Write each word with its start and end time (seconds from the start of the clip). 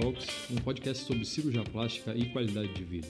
Talks, 0.00 0.50
um 0.50 0.56
podcast 0.56 1.04
sobre 1.04 1.26
cirurgia 1.26 1.62
plástica 1.64 2.16
e 2.16 2.24
qualidade 2.30 2.72
de 2.72 2.82
vida. 2.82 3.08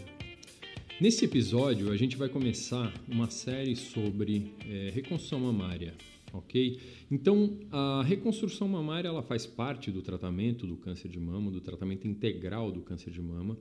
Nesse 1.00 1.24
episódio, 1.24 1.92
a 1.92 1.96
gente 1.96 2.16
vai 2.16 2.28
começar 2.28 2.92
uma 3.08 3.30
série 3.30 3.76
sobre 3.76 4.52
é, 4.68 4.90
reconstrução 4.90 5.38
mamária, 5.38 5.94
ok? 6.32 6.80
Então, 7.08 7.56
a 7.70 8.02
reconstrução 8.02 8.66
mamária 8.66 9.06
ela 9.06 9.22
faz 9.22 9.46
parte 9.46 9.92
do 9.92 10.02
tratamento 10.02 10.66
do 10.66 10.76
câncer 10.76 11.08
de 11.08 11.20
mama, 11.20 11.52
do 11.52 11.60
tratamento 11.60 12.08
integral 12.08 12.72
do 12.72 12.80
câncer 12.80 13.12
de 13.12 13.22
mama, 13.22 13.56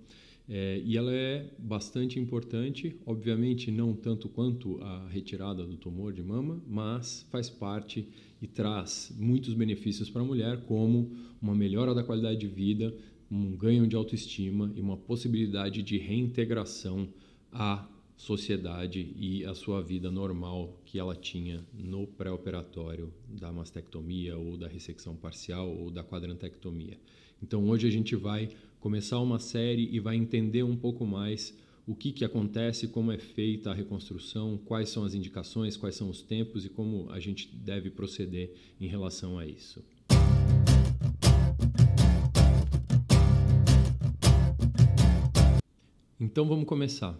é, 0.49 0.81
e 0.84 0.98
ela 0.98 1.13
é 1.13 1.49
bastante 1.59 2.20
importante, 2.20 2.98
obviamente 3.05 3.72
não 3.72 3.94
tanto 3.94 4.27
quanto 4.27 4.81
a 4.81 5.08
retirada 5.08 5.63
do 5.63 5.77
tumor 5.77 6.12
de 6.12 6.23
mama, 6.23 6.62
mas 6.67 7.26
faz 7.30 7.49
parte 7.49 8.08
e 8.41 8.48
traz 8.48 9.16
muitos 9.17 9.53
benefícios 9.53 10.09
para 10.09 10.22
a 10.22 10.26
mulher, 10.26 10.66
como 10.66 11.12
uma 11.41 11.55
melhora 11.55 11.94
da 11.94 12.03
qualidade 12.03 12.40
de 12.40 12.48
vida, 12.48 12.94
um 13.31 13.55
ganho 13.55 13.88
de 13.88 13.95
autoestima 13.95 14.71
e 14.76 14.81
uma 14.81 14.98
possibilidade 14.98 15.81
de 15.81 15.98
reintegração 15.98 17.08
à 17.49 17.88
sociedade 18.17 19.16
e 19.17 19.45
à 19.45 19.55
sua 19.55 19.81
vida 19.81 20.12
normal 20.12 20.80
que 20.85 20.99
ela 20.99 21.16
tinha 21.16 21.66
no 21.73 22.05
pré-operatório 22.05 23.12
da 23.27 23.52
mastectomia 23.52 24.38
ou 24.38 24.57
da 24.57 24.67
ressecção 24.67 25.16
parcial 25.16 25.70
ou 25.76 25.90
da 25.90 26.04
quadrantectomia. 26.04 26.99
Então 27.41 27.67
hoje 27.70 27.88
a 27.88 27.90
gente 27.90 28.16
vai 28.16 28.49
começar 28.80 29.20
uma 29.20 29.40
série 29.40 29.90
e 29.91 29.99
vai 29.99 30.18
entender 30.18 30.63
um 30.63 30.76
pouco 30.76 31.05
mais 31.05 31.57
o 31.88 31.95
que, 31.95 32.12
que 32.12 32.23
acontece, 32.23 32.88
como 32.88 33.12
é 33.12 33.18
feita 33.18 33.71
a 33.71 33.73
reconstrução, 33.73 34.57
quais 34.66 34.90
são 34.90 35.04
as 35.04 35.16
indicações, 35.16 35.76
quais 35.76 35.95
são 35.95 36.09
os 36.09 36.21
tempos 36.21 36.66
e 36.66 36.70
como 36.70 37.09
a 37.09 37.20
gente 37.20 37.48
deve 37.55 37.90
proceder 37.90 38.54
em 38.79 38.87
relação 38.87 39.40
a 39.40 39.48
isso. 39.48 39.84
Então 46.32 46.48
vamos 46.48 46.63
começar. 46.63 47.20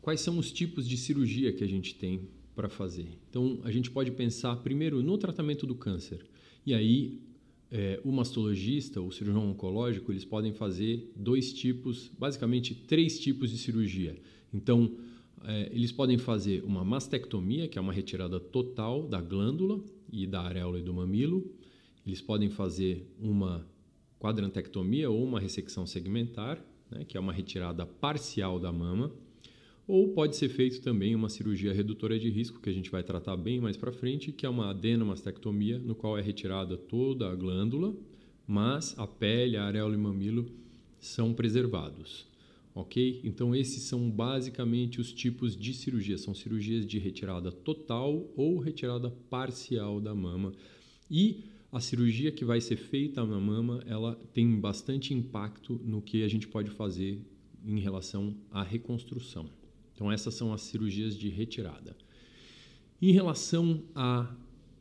Quais 0.00 0.20
são 0.20 0.38
os 0.38 0.52
tipos 0.52 0.88
de 0.88 0.96
cirurgia 0.96 1.52
que 1.52 1.64
a 1.64 1.66
gente 1.66 1.96
tem 1.96 2.28
para 2.54 2.68
fazer? 2.68 3.18
Então 3.28 3.58
a 3.64 3.70
gente 3.72 3.90
pode 3.90 4.12
pensar 4.12 4.54
primeiro 4.62 5.02
no 5.02 5.18
tratamento 5.18 5.66
do 5.66 5.74
câncer. 5.74 6.24
E 6.64 6.72
aí 6.72 7.20
é, 7.68 8.00
o 8.04 8.12
mastologista, 8.12 9.00
o 9.00 9.10
cirurgião 9.10 9.50
oncológico, 9.50 10.12
eles 10.12 10.24
podem 10.24 10.52
fazer 10.52 11.10
dois 11.16 11.52
tipos, 11.52 12.12
basicamente 12.16 12.76
três 12.76 13.18
tipos 13.18 13.50
de 13.50 13.58
cirurgia. 13.58 14.16
Então, 14.54 14.96
é, 15.42 15.68
eles 15.72 15.90
podem 15.90 16.16
fazer 16.16 16.62
uma 16.62 16.84
mastectomia, 16.84 17.66
que 17.66 17.76
é 17.76 17.80
uma 17.80 17.92
retirada 17.92 18.38
total 18.38 19.02
da 19.02 19.20
glândula 19.20 19.82
e 20.12 20.28
da 20.28 20.42
areola 20.42 20.78
e 20.78 20.82
do 20.82 20.94
mamilo. 20.94 21.44
Eles 22.06 22.20
podem 22.20 22.50
fazer 22.50 23.04
uma 23.18 23.66
quadrantectomia 24.20 25.10
ou 25.10 25.24
uma 25.24 25.40
ressecção 25.40 25.84
segmentar, 25.88 26.64
né, 26.90 27.04
que 27.04 27.16
é 27.16 27.20
uma 27.20 27.32
retirada 27.32 27.86
parcial 27.86 28.58
da 28.58 28.72
mama. 28.72 29.12
Ou 29.86 30.08
pode 30.08 30.36
ser 30.36 30.50
feito 30.50 30.82
também 30.82 31.14
uma 31.14 31.30
cirurgia 31.30 31.72
redutora 31.72 32.18
de 32.18 32.28
risco, 32.28 32.60
que 32.60 32.68
a 32.68 32.72
gente 32.72 32.90
vai 32.90 33.02
tratar 33.02 33.36
bem 33.36 33.58
mais 33.58 33.76
para 33.76 33.90
frente, 33.90 34.32
que 34.32 34.44
é 34.44 34.48
uma 34.48 34.70
adenomastectomia, 34.70 35.78
no 35.78 35.94
qual 35.94 36.18
é 36.18 36.20
retirada 36.20 36.76
toda 36.76 37.30
a 37.30 37.34
glândula, 37.34 37.94
mas 38.46 38.94
a 38.98 39.06
pele, 39.06 39.56
a 39.56 39.64
areola 39.64 39.94
e 39.94 39.98
mamilo 39.98 40.50
são 41.00 41.32
preservados. 41.32 42.26
Ok? 42.74 43.20
Então, 43.24 43.54
esses 43.54 43.82
são 43.84 44.10
basicamente 44.10 45.00
os 45.00 45.12
tipos 45.12 45.56
de 45.56 45.74
cirurgia. 45.74 46.18
São 46.18 46.34
cirurgias 46.34 46.86
de 46.86 46.98
retirada 46.98 47.50
total 47.50 48.30
ou 48.36 48.58
retirada 48.58 49.10
parcial 49.30 50.00
da 50.00 50.14
mama. 50.14 50.52
E 51.10 51.44
a 51.70 51.80
cirurgia 51.80 52.32
que 52.32 52.44
vai 52.44 52.60
ser 52.60 52.76
feita 52.76 53.24
na 53.24 53.38
mama, 53.38 53.82
ela 53.86 54.14
tem 54.32 54.58
bastante 54.58 55.12
impacto 55.12 55.80
no 55.84 56.00
que 56.00 56.22
a 56.22 56.28
gente 56.28 56.48
pode 56.48 56.70
fazer 56.70 57.20
em 57.64 57.78
relação 57.78 58.34
à 58.50 58.62
reconstrução. 58.62 59.50
Então, 59.94 60.10
essas 60.10 60.34
são 60.34 60.52
as 60.52 60.62
cirurgias 60.62 61.16
de 61.16 61.28
retirada. 61.28 61.96
Em 63.02 63.12
relação 63.12 63.82
à 63.94 64.34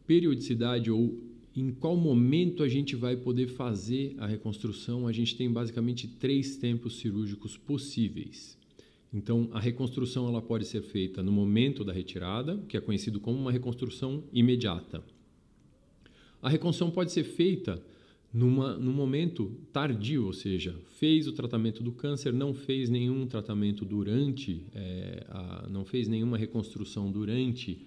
periodicidade 0.06 0.90
ou 0.90 1.22
em 1.54 1.72
qual 1.72 1.98
momento 1.98 2.64
a 2.64 2.70
gente 2.70 2.96
vai 2.96 3.18
poder 3.18 3.48
fazer 3.48 4.16
a 4.20 4.28
reconstrução, 4.28 5.08
a 5.08 5.12
gente 5.12 5.36
tem 5.36 5.52
basicamente 5.52 6.08
três 6.08 6.56
tempos 6.56 7.00
cirúrgicos 7.00 7.58
possíveis. 7.58 8.58
Então, 9.12 9.50
a 9.52 9.60
reconstrução 9.60 10.28
ela 10.28 10.42
pode 10.42 10.66
ser 10.66 10.84
feita 10.84 11.24
no 11.24 11.32
momento 11.32 11.84
da 11.84 11.92
retirada, 11.92 12.64
que 12.70 12.78
é 12.78 12.82
conhecido 12.82 13.20
como 13.20 13.40
uma 13.40 13.52
reconstrução 13.52 14.24
imediata. 14.32 15.04
A 16.42 16.50
reconstrução 16.50 16.92
pode 16.92 17.12
ser 17.12 17.24
feita 17.24 17.82
numa, 18.34 18.78
num 18.78 18.94
momento 18.94 19.52
tardio, 19.72 20.26
ou 20.26 20.34
seja, 20.34 20.76
fez 21.00 21.28
o 21.28 21.34
tratamento 21.34 21.82
do 21.82 21.92
câncer, 21.92 22.34
não 22.34 22.54
fez 22.54 22.90
nenhum 22.90 23.26
tratamento 23.26 23.86
durante, 23.86 24.64
é, 24.74 25.26
a, 25.30 25.68
não 25.70 25.86
fez 25.86 26.08
nenhuma 26.08 26.38
reconstrução 26.38 27.12
durante 27.12 27.86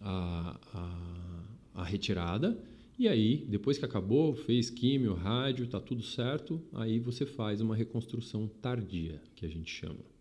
a, 0.00 0.58
a, 0.72 1.82
a, 1.82 1.84
retirada, 1.84 2.58
e 2.98 3.08
aí, 3.08 3.44
depois 3.48 3.76
que 3.76 3.84
acabou, 3.84 4.34
fez 4.34 4.70
químio, 4.70 5.14
rádio, 5.14 5.64
está 5.64 5.80
tudo 5.80 6.02
certo, 6.02 6.62
aí 6.72 6.98
você 6.98 7.26
faz 7.26 7.60
uma 7.60 7.74
reconstrução 7.74 8.48
tardia, 8.62 9.20
que 9.34 9.44
a 9.44 9.48
gente 9.48 9.70
chama. 9.70 10.13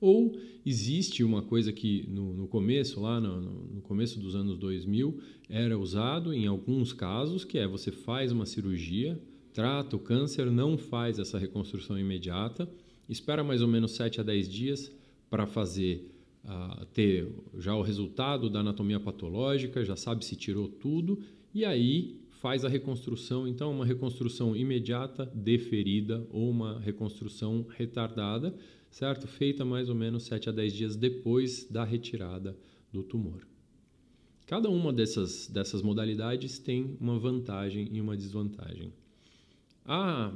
Ou 0.00 0.36
existe 0.64 1.24
uma 1.24 1.42
coisa 1.42 1.72
que 1.72 2.06
no, 2.08 2.32
no 2.32 2.46
começo, 2.46 3.00
lá 3.00 3.20
no, 3.20 3.40
no, 3.40 3.80
começo 3.82 4.18
dos 4.20 4.34
anos 4.34 4.56
2000, 4.58 5.18
era 5.48 5.78
usado 5.78 6.32
em 6.32 6.46
alguns 6.46 6.92
casos, 6.92 7.44
que 7.44 7.58
é 7.58 7.66
você 7.66 7.90
faz 7.90 8.30
uma 8.30 8.46
cirurgia, 8.46 9.20
trata 9.52 9.96
o 9.96 9.98
câncer, 9.98 10.50
não 10.50 10.78
faz 10.78 11.18
essa 11.18 11.38
reconstrução 11.38 11.98
imediata, 11.98 12.68
espera 13.08 13.42
mais 13.42 13.62
ou 13.62 13.68
menos 13.68 13.92
7 13.92 14.20
a 14.20 14.24
10 14.24 14.48
dias 14.48 14.92
para 15.28 15.46
fazer 15.46 16.08
uh, 16.44 16.84
ter 16.86 17.28
já 17.58 17.74
o 17.74 17.82
resultado 17.82 18.48
da 18.48 18.60
anatomia 18.60 19.00
patológica, 19.00 19.84
já 19.84 19.96
sabe 19.96 20.24
se 20.24 20.36
tirou 20.36 20.68
tudo, 20.68 21.18
e 21.54 21.64
aí 21.64 22.20
faz 22.40 22.64
a 22.64 22.68
reconstrução, 22.68 23.46
então 23.48 23.70
uma 23.70 23.84
reconstrução 23.84 24.54
imediata, 24.54 25.26
deferida 25.34 26.26
ou 26.30 26.48
uma 26.48 26.78
reconstrução 26.78 27.66
retardada, 27.68 28.54
certo? 28.90 29.26
Feita 29.26 29.64
mais 29.64 29.88
ou 29.88 29.94
menos 29.94 30.24
7 30.24 30.48
a 30.48 30.52
10 30.52 30.72
dias 30.72 30.96
depois 30.96 31.68
da 31.68 31.84
retirada 31.84 32.56
do 32.92 33.02
tumor. 33.02 33.46
Cada 34.46 34.70
uma 34.70 34.92
dessas, 34.92 35.48
dessas 35.48 35.82
modalidades 35.82 36.58
tem 36.58 36.96
uma 37.00 37.18
vantagem 37.18 37.88
e 37.92 38.00
uma 38.00 38.16
desvantagem. 38.16 38.92
A 39.84 40.32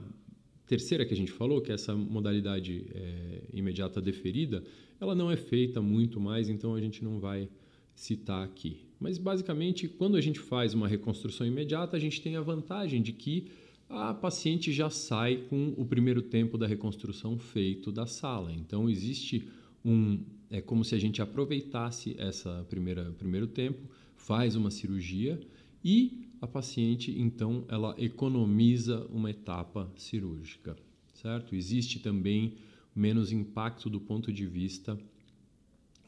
terceira 0.67 1.07
que 1.07 1.15
a 1.15 1.17
gente 1.17 1.33
falou, 1.33 1.61
que 1.61 1.71
é 1.71 1.75
essa 1.75 1.95
modalidade 1.95 2.87
é, 2.95 3.45
imediata 3.53 4.01
deferida, 4.01 4.63
ela 5.01 5.15
não 5.15 5.31
é 5.31 5.37
feita 5.37 5.81
muito 5.81 6.21
mais, 6.21 6.49
então 6.49 6.75
a 6.75 6.81
gente 6.81 7.03
não 7.03 7.21
vai 7.21 7.49
citar 7.95 8.45
aqui. 8.45 8.81
Mas 9.03 9.19
basicamente, 9.19 9.89
quando 9.89 10.17
a 10.17 10.21
gente 10.21 10.39
faz 10.39 10.75
uma 10.75 10.87
reconstrução 10.87 11.45
imediata, 11.45 11.97
a 11.97 12.01
gente 12.01 12.23
tem 12.23 12.37
a 12.37 12.41
vantagem 12.41 13.03
de 13.03 13.13
que 13.13 13.49
a 13.89 14.15
paciente 14.15 14.73
já 14.73 14.89
sai 14.89 15.39
com 15.51 15.75
o 15.77 15.85
primeiro 15.85 16.23
tempo 16.23 16.57
da 16.57 16.69
reconstrução 16.69 17.37
feito 17.37 17.91
da 17.91 18.07
sala. 18.07 18.53
Então 18.53 18.89
existe 18.89 19.49
um 19.85 20.21
é 20.49 20.61
como 20.61 20.85
se 20.85 20.95
a 20.95 20.99
gente 20.99 21.21
aproveitasse 21.21 22.15
essa 22.17 22.65
primeira 22.71 23.11
primeiro 23.19 23.49
tempo, 23.49 23.81
faz 24.15 24.55
uma 24.55 24.71
cirurgia 24.71 25.41
e 25.85 26.29
a 26.41 26.47
paciente 26.47 27.11
então 27.19 27.65
ela 27.69 27.97
economiza 27.99 29.05
uma 29.11 29.31
etapa 29.31 29.91
cirúrgica, 29.97 30.77
certo? 31.13 31.57
Existe 31.57 31.99
também 31.99 32.55
menos 32.95 33.33
impacto 33.33 33.91
do 33.91 34.01
ponto 34.01 34.33
de 34.33 34.47
vista 34.47 34.97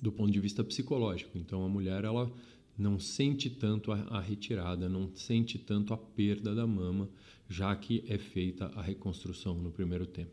do 0.01 0.13
ponto 0.13 0.31
de 0.31 0.41
vista 0.41 0.63
psicológico. 0.63 1.37
Então 1.37 1.65
a 1.65 1.69
mulher 1.69 2.05
ela 2.05 2.31
não 2.77 2.99
sente 2.99 3.49
tanto 3.49 3.93
a, 3.93 3.97
a 3.97 4.21
retirada, 4.21 4.89
não 4.89 5.11
sente 5.15 5.59
tanto 5.59 5.95
a 5.95 5.97
perda 5.97 6.55
da 6.55 6.67
mama, 6.67 7.09
já 7.49 7.75
que 7.77 8.05
é 8.09 8.19
feita 8.19 8.67
a 8.75 8.83
reconstrução 8.83 9.55
no 9.55 9.71
primeiro 9.71 10.07
tempo. 10.07 10.33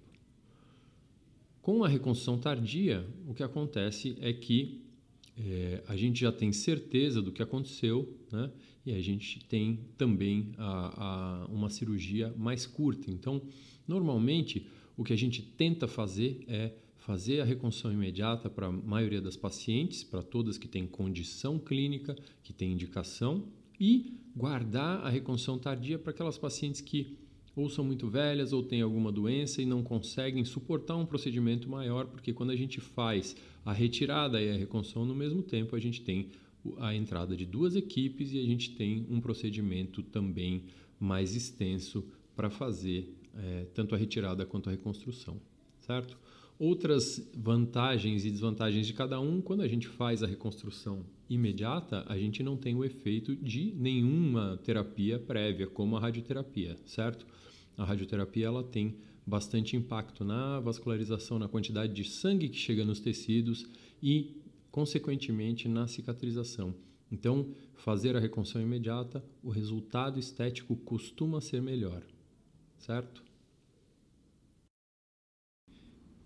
Com 1.62 1.84
a 1.84 1.88
reconstrução 1.88 2.40
tardia, 2.40 3.08
o 3.28 3.34
que 3.34 3.44
acontece 3.44 4.18
é 4.20 4.34
que 4.34 4.82
é, 5.38 5.84
a 5.88 5.96
gente 5.96 6.20
já 6.20 6.32
tem 6.32 6.52
certeza 6.52 7.22
do 7.22 7.32
que 7.32 7.42
aconteceu, 7.42 8.18
né? 8.32 8.52
E 8.84 8.92
a 8.94 9.02
gente 9.02 9.46
tem 9.46 9.80
também 9.96 10.54
a, 10.58 11.44
a, 11.44 11.46
uma 11.46 11.70
cirurgia 11.70 12.34
mais 12.36 12.66
curta. 12.66 13.12
Então, 13.12 13.42
normalmente, 13.88 14.66
o 14.98 15.04
que 15.04 15.14
a 15.14 15.16
gente 15.16 15.42
tenta 15.42 15.88
fazer 15.88 16.44
é 16.48 16.74
fazer 17.02 17.42
a 17.42 17.46
reconstrução 17.46 17.92
imediata 17.92 18.50
para 18.50 18.68
a 18.68 18.72
maioria 18.72 19.20
das 19.20 19.36
pacientes, 19.36 20.04
para 20.04 20.22
todas 20.22 20.58
que 20.58 20.68
têm 20.68 20.86
condição 20.86 21.58
clínica, 21.58 22.16
que 22.44 22.54
têm 22.54 22.74
indicação, 22.74 23.48
e 23.80 24.20
guardar 24.36 25.04
a 25.04 25.10
reconstrução 25.10 25.58
tardia 25.58 25.98
para 25.98 26.12
aquelas 26.12 26.38
pacientes 26.38 26.80
que 26.80 27.18
ou 27.56 27.70
são 27.70 27.84
muito 27.84 28.08
velhas 28.08 28.54
ou 28.54 28.64
têm 28.64 28.82
alguma 28.82 29.12
doença 29.12 29.62
e 29.62 29.66
não 29.66 29.84
conseguem 29.84 30.46
suportar 30.46 30.96
um 30.96 31.06
procedimento 31.06 31.68
maior, 31.68 32.06
porque 32.06 32.32
quando 32.32 32.52
a 32.52 32.56
gente 32.56 32.80
faz 32.80 33.36
a 33.66 33.74
retirada 33.74 34.42
e 34.42 34.50
a 34.50 34.56
reconstrução 34.56 35.04
no 35.04 35.16
mesmo 35.16 35.42
tempo, 35.42 35.76
a 35.76 35.80
gente 35.80 36.02
tem 36.02 36.30
a 36.78 36.96
entrada 36.96 37.36
de 37.36 37.46
duas 37.46 37.76
equipes 37.76 38.32
e 38.32 38.40
a 38.40 38.46
gente 38.46 38.76
tem 38.76 39.06
um 39.10 39.20
procedimento 39.20 40.04
também 40.04 40.66
mais 41.00 41.36
extenso 41.36 42.06
para 42.36 42.50
fazer 42.50 43.14
é, 43.36 43.66
tanto 43.74 43.96
a 43.96 43.98
retirada 43.98 44.46
quanto 44.46 44.70
a 44.70 44.72
reconstrução, 44.72 45.42
certo? 45.82 46.18
Outras 46.64 47.28
vantagens 47.36 48.24
e 48.24 48.30
desvantagens 48.30 48.86
de 48.86 48.94
cada 48.94 49.20
um, 49.20 49.42
quando 49.42 49.62
a 49.62 49.68
gente 49.68 49.88
faz 49.88 50.22
a 50.22 50.28
reconstrução 50.28 51.04
imediata, 51.28 52.06
a 52.08 52.16
gente 52.16 52.44
não 52.44 52.56
tem 52.56 52.76
o 52.76 52.86
efeito 52.86 53.36
de 53.36 53.74
nenhuma 53.76 54.60
terapia 54.64 55.18
prévia, 55.18 55.66
como 55.66 55.98
a 55.98 56.00
radioterapia, 56.00 56.78
certo? 56.86 57.26
A 57.76 57.84
radioterapia 57.84 58.46
ela 58.46 58.64
tem 58.64 58.96
bastante 59.26 59.76
impacto 59.76 60.24
na 60.24 60.60
vascularização, 60.60 61.40
na 61.40 61.48
quantidade 61.48 61.94
de 61.94 62.04
sangue 62.04 62.48
que 62.48 62.60
chega 62.60 62.86
nos 62.86 63.00
tecidos 63.00 63.66
e, 64.00 64.40
consequentemente, 64.70 65.68
na 65.68 65.88
cicatrização. 65.88 66.76
Então, 67.12 67.56
fazer 67.74 68.16
a 68.16 68.20
reconstrução 68.20 68.62
imediata, 68.62 69.26
o 69.42 69.50
resultado 69.50 70.20
estético 70.20 70.76
costuma 70.76 71.42
ser 71.42 71.60
melhor, 71.60 72.04
certo? 72.78 73.31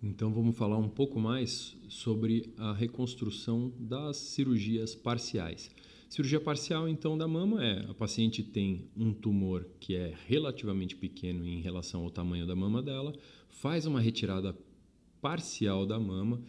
Então 0.07 0.31
vamos 0.31 0.56
falar 0.56 0.78
um 0.78 0.88
pouco 0.88 1.19
mais 1.19 1.75
sobre 1.90 2.54
a 2.57 2.72
reconstrução 2.72 3.74
das 3.80 4.18
cirurgias 4.18 4.94
parciais. 4.94 5.72
Cirurgia 6.07 6.40
parcial, 6.40 6.88
então, 6.88 7.18
da 7.18 7.28
mama 7.28 7.66
é 7.66 7.90
a 7.90 7.94
paciente 7.96 8.44
tem 8.44 8.88
um 8.96 9.12
tumor 9.12 9.68
que 9.80 9.96
é 9.96 10.13
relativamente 10.28 10.96
pequeno 10.96 11.44
em 11.44 11.60
relação 11.60 12.04
ao 12.04 12.12
tamanho 12.12 12.46
da 12.46 12.56
mama 12.56 12.84
dela, 12.84 13.16
faz 13.50 13.88
uma 13.88 14.00
retirada 14.00 14.56
parcial 15.19 15.88
da 15.88 16.00
mama 16.00 16.40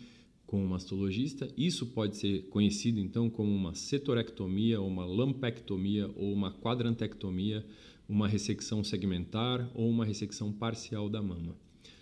com 0.46 0.62
o 0.62 0.68
mastologista. 0.68 1.48
Isso 1.56 1.86
pode 1.86 2.18
ser 2.18 2.42
conhecido 2.50 3.00
então 3.00 3.30
como 3.30 3.50
uma 3.50 3.74
setorectomia, 3.74 4.78
ou 4.82 4.86
uma 4.86 5.06
lampectomia, 5.06 6.10
ou 6.14 6.30
uma 6.30 6.52
quadrantectomia, 6.52 7.64
uma 8.06 8.28
ressecção 8.28 8.84
segmentar 8.84 9.70
ou 9.74 9.88
uma 9.88 10.04
ressecção 10.04 10.52
parcial 10.52 11.08
da 11.08 11.22
mama, 11.22 11.56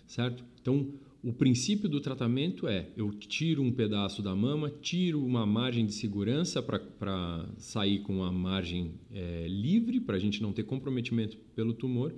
certo? 0.05 0.43
Então, 0.61 0.93
o 1.25 1.33
princípio 1.33 1.89
do 1.89 1.99
tratamento 1.99 2.67
é: 2.67 2.87
eu 2.95 3.11
tiro 3.11 3.63
um 3.63 3.71
pedaço 3.71 4.21
da 4.21 4.35
mama, 4.35 4.69
tiro 4.69 5.25
uma 5.25 5.43
margem 5.43 5.83
de 5.83 5.91
segurança 5.91 6.61
para 6.61 7.49
sair 7.57 8.03
com 8.03 8.23
a 8.23 8.31
margem 8.31 8.93
é, 9.11 9.47
livre, 9.49 9.99
para 9.99 10.17
a 10.17 10.19
gente 10.19 10.39
não 10.39 10.53
ter 10.53 10.63
comprometimento 10.63 11.35
pelo 11.55 11.73
tumor, 11.73 12.13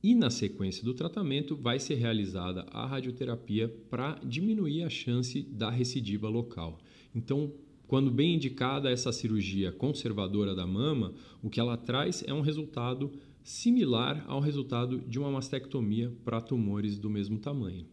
e 0.00 0.14
na 0.14 0.30
sequência 0.30 0.84
do 0.84 0.94
tratamento 0.94 1.56
vai 1.56 1.80
ser 1.80 1.96
realizada 1.96 2.64
a 2.70 2.86
radioterapia 2.86 3.68
para 3.90 4.20
diminuir 4.24 4.84
a 4.84 4.88
chance 4.88 5.42
da 5.42 5.68
recidiva 5.68 6.28
local. 6.28 6.78
Então, 7.12 7.52
quando 7.88 8.12
bem 8.12 8.36
indicada 8.36 8.90
essa 8.90 9.10
cirurgia 9.10 9.72
conservadora 9.72 10.54
da 10.54 10.68
mama, 10.68 11.12
o 11.42 11.50
que 11.50 11.58
ela 11.58 11.76
traz 11.76 12.22
é 12.28 12.32
um 12.32 12.40
resultado 12.40 13.10
similar 13.42 14.24
ao 14.28 14.38
resultado 14.38 15.00
de 15.00 15.18
uma 15.18 15.32
mastectomia 15.32 16.12
para 16.24 16.40
tumores 16.40 16.96
do 16.96 17.10
mesmo 17.10 17.40
tamanho. 17.40 17.86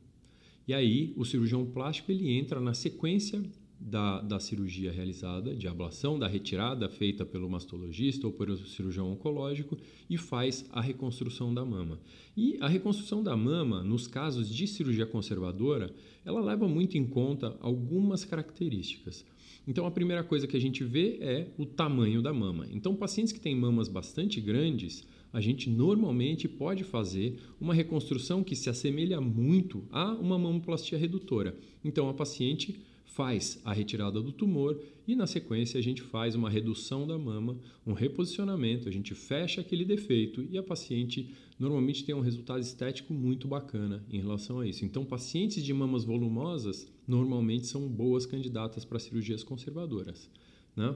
E 0.70 0.74
aí, 0.76 1.14
o 1.18 1.26
cirurgião 1.26 1.66
plástico 1.66 2.12
ele 2.12 2.32
entra 2.32 2.60
na 2.60 2.76
sequência 2.76 3.42
da, 3.80 4.22
da 4.22 4.40
cirurgia 4.40 4.92
realizada, 4.92 5.56
de 5.56 5.68
ablação, 5.68 6.20
da 6.20 6.28
retirada 6.28 6.88
feita 6.88 7.26
pelo 7.26 7.50
mastologista 7.50 8.28
ou 8.28 8.34
pelo 8.34 8.56
cirurgião 8.56 9.12
oncológico 9.12 9.76
e 10.08 10.16
faz 10.16 10.64
a 10.72 10.80
reconstrução 10.80 11.52
da 11.52 11.66
mama. 11.66 12.00
E 12.38 12.56
a 12.62 12.68
reconstrução 12.68 13.24
da 13.24 13.36
mama, 13.36 13.84
nos 13.84 14.06
casos 14.06 14.48
de 14.48 14.68
cirurgia 14.68 15.08
conservadora, 15.08 15.92
ela 16.24 16.40
leva 16.40 16.68
muito 16.68 17.00
em 17.00 17.08
conta 17.08 17.58
algumas 17.62 18.24
características. 18.24 19.26
Então, 19.68 19.88
a 19.88 19.92
primeira 19.92 20.24
coisa 20.24 20.46
que 20.46 20.56
a 20.56 20.62
gente 20.62 20.84
vê 20.84 21.18
é 21.20 21.48
o 21.58 21.66
tamanho 21.66 22.22
da 22.22 22.32
mama. 22.32 22.68
Então, 22.72 22.96
pacientes 22.96 23.34
que 23.34 23.40
têm 23.40 23.56
mamas 23.56 23.88
bastante 23.88 24.40
grandes, 24.40 25.04
a 25.32 25.40
gente 25.40 25.70
normalmente 25.70 26.48
pode 26.48 26.84
fazer 26.84 27.38
uma 27.60 27.74
reconstrução 27.74 28.44
que 28.44 28.56
se 28.56 28.70
assemelha 28.70 29.22
muito 29.22 29.86
a 29.92 30.14
uma 30.14 30.38
mamoplastia 30.38 30.98
redutora. 30.98 31.58
Então, 31.84 32.10
a 32.10 32.14
paciente 32.14 32.80
faz 33.06 33.60
a 33.66 33.74
retirada 33.74 34.22
do 34.22 34.32
tumor 34.32 34.80
e 35.08 35.16
na 35.16 35.28
sequência 35.28 35.80
a 35.80 35.82
gente 35.82 36.02
faz 36.02 36.36
uma 36.36 36.50
redução 36.50 37.08
da 37.08 37.18
mama, 37.18 37.58
um 37.86 37.94
reposicionamento, 37.94 38.88
a 38.88 38.92
gente 38.92 39.16
fecha 39.16 39.62
aquele 39.62 39.84
defeito 39.84 40.48
e 40.50 40.58
a 40.58 40.64
paciente 40.64 41.34
normalmente 41.58 42.06
tem 42.06 42.16
um 42.16 42.22
resultado 42.22 42.62
estético 42.62 43.14
muito 43.14 43.48
bacana 43.48 44.06
em 44.10 44.20
relação 44.20 44.60
a 44.60 44.68
isso. 44.68 44.86
Então, 44.86 45.04
pacientes 45.04 45.64
de 45.64 45.74
mamas 45.74 46.06
volumosas 46.06 46.88
normalmente 47.08 47.66
são 47.66 47.88
boas 47.88 48.26
candidatas 48.26 48.86
para 48.86 49.00
cirurgias 49.00 49.44
conservadoras. 49.44 50.30
Né? 50.76 50.96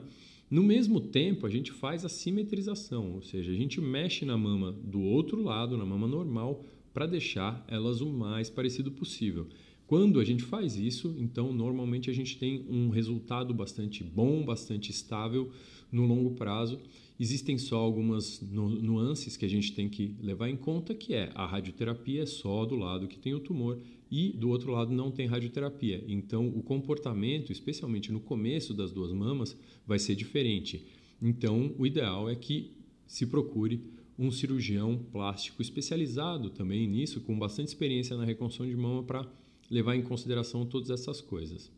No 0.54 0.62
mesmo 0.62 1.02
tempo, 1.02 1.48
a 1.48 1.50
gente 1.50 1.72
faz 1.72 2.06
a 2.06 2.10
simetrização, 2.10 3.14
ou 3.16 3.24
seja, 3.24 3.52
a 3.52 3.56
gente 3.56 3.82
mexe 3.82 4.24
na 4.24 4.38
mama 4.38 4.72
do 4.72 5.02
outro 5.02 5.42
lado, 5.42 5.76
na 5.76 5.84
mama 5.84 6.08
normal, 6.08 6.64
para 6.94 7.08
deixar 7.08 7.66
elas 7.68 8.02
o 8.02 8.06
mais 8.14 8.52
parecido 8.52 8.92
possível. 8.92 9.48
Quando 9.86 10.20
a 10.20 10.24
gente 10.24 10.44
faz 10.44 10.76
isso, 10.78 11.16
então 11.20 11.54
normalmente 11.54 12.10
a 12.10 12.14
gente 12.14 12.38
tem 12.38 12.66
um 12.70 12.90
resultado 12.90 13.54
bastante 13.54 14.04
bom, 14.04 14.44
bastante 14.44 14.92
estável 14.92 15.52
no 15.92 16.06
longo 16.06 16.32
prazo. 16.32 16.80
Existem 17.20 17.58
só 17.58 17.78
algumas 17.78 18.42
nuances 18.42 19.38
que 19.38 19.46
a 19.46 19.50
gente 19.50 19.74
tem 19.74 19.88
que 19.88 20.16
levar 20.20 20.50
em 20.50 20.56
conta, 20.56 20.96
que 20.96 21.14
é 21.14 21.32
a 21.36 21.46
radioterapia 21.46 22.24
é 22.24 22.26
só 22.26 22.66
do 22.66 22.76
lado 22.76 23.08
que 23.08 23.20
tem 23.20 23.34
o 23.34 23.40
tumor 23.40 23.80
e 24.10 24.32
do 24.32 24.50
outro 24.50 24.72
lado 24.72 24.92
não 24.92 25.12
tem 25.12 25.28
radioterapia. 25.28 26.04
Então 26.08 26.48
o 26.48 26.64
comportamento, 26.64 27.52
especialmente 27.52 28.12
no 28.12 28.20
começo 28.20 28.74
das 28.74 28.92
duas 28.92 29.12
mamas, 29.12 29.56
vai 29.86 30.00
ser 30.00 30.16
diferente. 30.16 30.86
Então 31.22 31.76
o 31.78 31.86
ideal 31.86 32.30
é 32.30 32.36
que 32.36 32.72
se 33.06 33.26
procure 33.26 33.82
um 34.18 34.32
cirurgião 34.32 34.98
plástico 35.12 35.62
especializado 35.62 36.50
também 36.50 36.88
nisso, 36.88 37.22
com 37.22 37.38
bastante 37.38 37.68
experiência 37.68 38.16
na 38.16 38.26
reconstrução 38.26 38.68
de 38.68 38.76
mama 38.76 39.04
para 39.04 39.28
levar 39.74 39.96
em 39.96 40.02
consideração 40.02 40.66
todas 40.66 40.90
essas 40.90 41.20
coisas. 41.20 41.72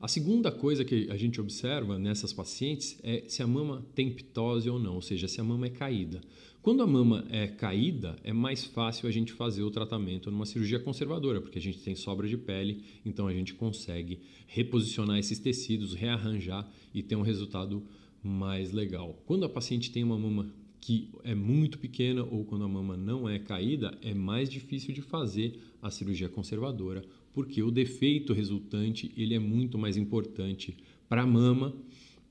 A 0.00 0.08
segunda 0.08 0.52
coisa 0.52 0.84
que 0.84 1.08
a 1.10 1.16
gente 1.16 1.40
observa 1.40 1.98
nessas 1.98 2.32
pacientes 2.32 2.98
é 3.02 3.24
se 3.28 3.42
a 3.42 3.46
mama 3.46 3.84
tem 3.94 4.10
ptose 4.10 4.68
ou 4.68 4.78
não, 4.78 4.96
ou 4.96 5.02
seja, 5.02 5.26
se 5.26 5.40
a 5.40 5.44
mama 5.44 5.66
é 5.66 5.70
caída. 5.70 6.20
Quando 6.60 6.82
a 6.82 6.86
mama 6.86 7.24
é 7.30 7.46
caída, 7.46 8.18
é 8.22 8.32
mais 8.32 8.64
fácil 8.64 9.08
a 9.08 9.12
gente 9.12 9.32
fazer 9.32 9.62
o 9.62 9.70
tratamento 9.70 10.30
numa 10.30 10.44
cirurgia 10.44 10.80
conservadora, 10.80 11.40
porque 11.40 11.58
a 11.58 11.62
gente 11.62 11.78
tem 11.78 11.94
sobra 11.94 12.28
de 12.28 12.36
pele, 12.36 12.82
então 13.04 13.26
a 13.26 13.32
gente 13.32 13.54
consegue 13.54 14.20
reposicionar 14.46 15.18
esses 15.18 15.38
tecidos, 15.38 15.94
rearranjar 15.94 16.68
e 16.92 17.02
ter 17.02 17.16
um 17.16 17.22
resultado 17.22 17.82
mais 18.22 18.72
legal. 18.72 19.22
Quando 19.24 19.44
a 19.44 19.48
paciente 19.48 19.90
tem 19.90 20.02
uma 20.02 20.18
mama 20.18 20.52
que 20.80 21.10
é 21.24 21.34
muito 21.34 21.78
pequena 21.78 22.22
ou 22.22 22.44
quando 22.44 22.64
a 22.64 22.68
mama 22.68 22.96
não 22.96 23.28
é 23.28 23.38
caída, 23.38 23.96
é 24.02 24.14
mais 24.14 24.48
difícil 24.48 24.94
de 24.94 25.02
fazer 25.02 25.58
a 25.82 25.90
cirurgia 25.90 26.28
conservadora, 26.28 27.04
porque 27.32 27.62
o 27.62 27.70
defeito 27.70 28.32
resultante 28.32 29.12
ele 29.16 29.34
é 29.34 29.38
muito 29.38 29.76
mais 29.76 29.96
importante 29.96 30.76
para 31.08 31.22
a 31.22 31.26
mama, 31.26 31.74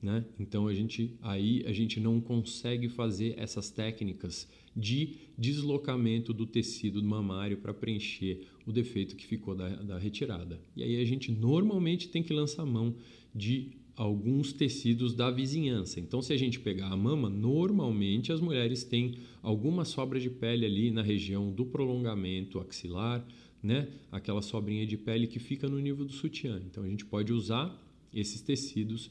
né? 0.02 0.24
Então 0.38 0.66
a 0.68 0.74
gente 0.74 1.16
aí 1.22 1.64
a 1.66 1.72
gente 1.72 1.98
não 2.00 2.20
consegue 2.20 2.88
fazer 2.88 3.34
essas 3.38 3.70
técnicas 3.70 4.48
de 4.76 5.14
deslocamento 5.38 6.34
do 6.34 6.46
tecido 6.46 7.02
mamário 7.02 7.58
para 7.58 7.72
preencher 7.72 8.46
o 8.66 8.72
defeito 8.72 9.16
que 9.16 9.26
ficou 9.26 9.54
da, 9.54 9.68
da 9.76 9.98
retirada. 9.98 10.60
E 10.76 10.82
aí 10.82 11.00
a 11.00 11.04
gente 11.04 11.32
normalmente 11.32 12.08
tem 12.08 12.22
que 12.22 12.32
lançar 12.32 12.66
mão 12.66 12.94
de 13.34 13.70
alguns 13.96 14.52
tecidos 14.52 15.14
da 15.14 15.30
vizinhança. 15.30 15.98
Então, 15.98 16.20
se 16.20 16.32
a 16.32 16.36
gente 16.36 16.60
pegar 16.60 16.88
a 16.88 16.96
mama, 16.96 17.30
normalmente 17.30 18.30
as 18.30 18.40
mulheres 18.40 18.84
têm 18.84 19.14
alguma 19.42 19.86
sobra 19.86 20.20
de 20.20 20.28
pele 20.28 20.66
ali 20.66 20.90
na 20.90 21.02
região 21.02 21.50
do 21.50 21.64
prolongamento 21.64 22.60
axilar, 22.60 23.26
né? 23.62 23.88
Aquela 24.12 24.42
sobrinha 24.42 24.86
de 24.86 24.98
pele 24.98 25.26
que 25.26 25.38
fica 25.38 25.66
no 25.66 25.78
nível 25.78 26.04
do 26.04 26.12
sutiã. 26.12 26.60
Então, 26.70 26.84
a 26.84 26.88
gente 26.88 27.06
pode 27.06 27.32
usar 27.32 27.74
esses 28.12 28.42
tecidos 28.42 29.08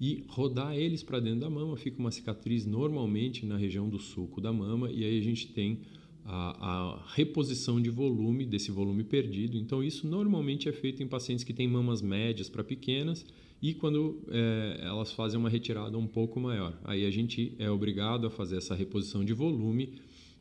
e 0.00 0.24
rodar 0.28 0.74
eles 0.74 1.02
para 1.02 1.20
dentro 1.20 1.40
da 1.40 1.50
mama. 1.50 1.76
Fica 1.76 1.98
uma 1.98 2.10
cicatriz 2.10 2.64
normalmente 2.64 3.44
na 3.44 3.58
região 3.58 3.88
do 3.88 3.98
sulco 3.98 4.40
da 4.40 4.52
mama 4.52 4.90
e 4.90 5.04
aí 5.04 5.18
a 5.18 5.22
gente 5.22 5.48
tem 5.48 5.80
a, 6.24 6.94
a, 6.94 7.06
reposição 7.14 7.80
de 7.80 7.90
volume 7.90 8.46
desse 8.46 8.70
volume 8.70 9.04
perdido. 9.04 9.58
Então, 9.58 9.82
isso 9.84 10.06
normalmente 10.06 10.70
é 10.70 10.72
feito 10.72 11.02
em 11.02 11.06
pacientes 11.06 11.44
que 11.44 11.52
têm 11.52 11.68
mamas 11.68 12.00
médias 12.00 12.48
para 12.48 12.64
pequenas 12.64 13.24
e 13.62 13.74
quando 13.74 14.22
é, 14.28 14.80
elas 14.82 15.12
fazem 15.12 15.38
uma 15.38 15.48
retirada 15.48 15.96
um 15.96 16.06
pouco 16.06 16.38
maior. 16.38 16.78
Aí 16.84 17.06
a 17.06 17.10
gente 17.10 17.54
é 17.58 17.70
obrigado 17.70 18.26
a 18.26 18.30
fazer 18.30 18.56
essa 18.56 18.74
reposição 18.74 19.24
de 19.24 19.32
volume, 19.32 19.94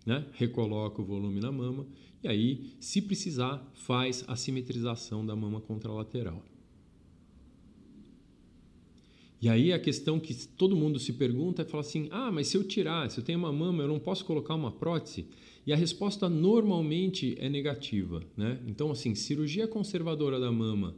né? 0.06 0.26
recoloca 0.34 1.02
o 1.02 1.06
volume 1.06 1.40
na 1.40 1.52
mama 1.52 1.86
e 2.26 2.28
aí, 2.28 2.72
se 2.80 3.04
precisar, 3.04 3.72
faz 3.76 4.26
a 4.28 4.36
simetrização 4.36 5.24
da 5.24 5.36
mama 5.36 5.62
contralateral. 5.62 6.44
E 9.40 9.48
aí 9.48 9.72
a 9.72 9.78
questão 9.78 10.20
que 10.20 10.34
todo 10.34 10.76
mundo 10.76 10.98
se 10.98 11.14
pergunta 11.14 11.62
é 11.62 11.66
falar 11.66 11.82
assim: 11.82 12.08
ah, 12.10 12.32
mas 12.32 12.48
se 12.48 12.58
eu 12.58 12.64
tirar, 12.64 13.12
se 13.12 13.20
eu 13.20 13.24
tenho 13.24 13.38
uma 13.38 13.54
mama, 13.54 13.84
eu 13.84 13.88
não 13.88 14.00
posso 14.00 14.26
colocar 14.26 14.56
uma 14.56 14.72
prótese? 14.72 15.28
E 15.68 15.72
a 15.72 15.76
resposta 15.76 16.28
normalmente 16.28 17.38
é 17.40 17.48
negativa, 17.48 18.24
né? 18.36 18.60
Então, 18.66 18.90
assim, 18.90 19.14
cirurgia 19.14 19.68
conservadora 19.68 20.40
da 20.40 20.52
mama 20.52 20.96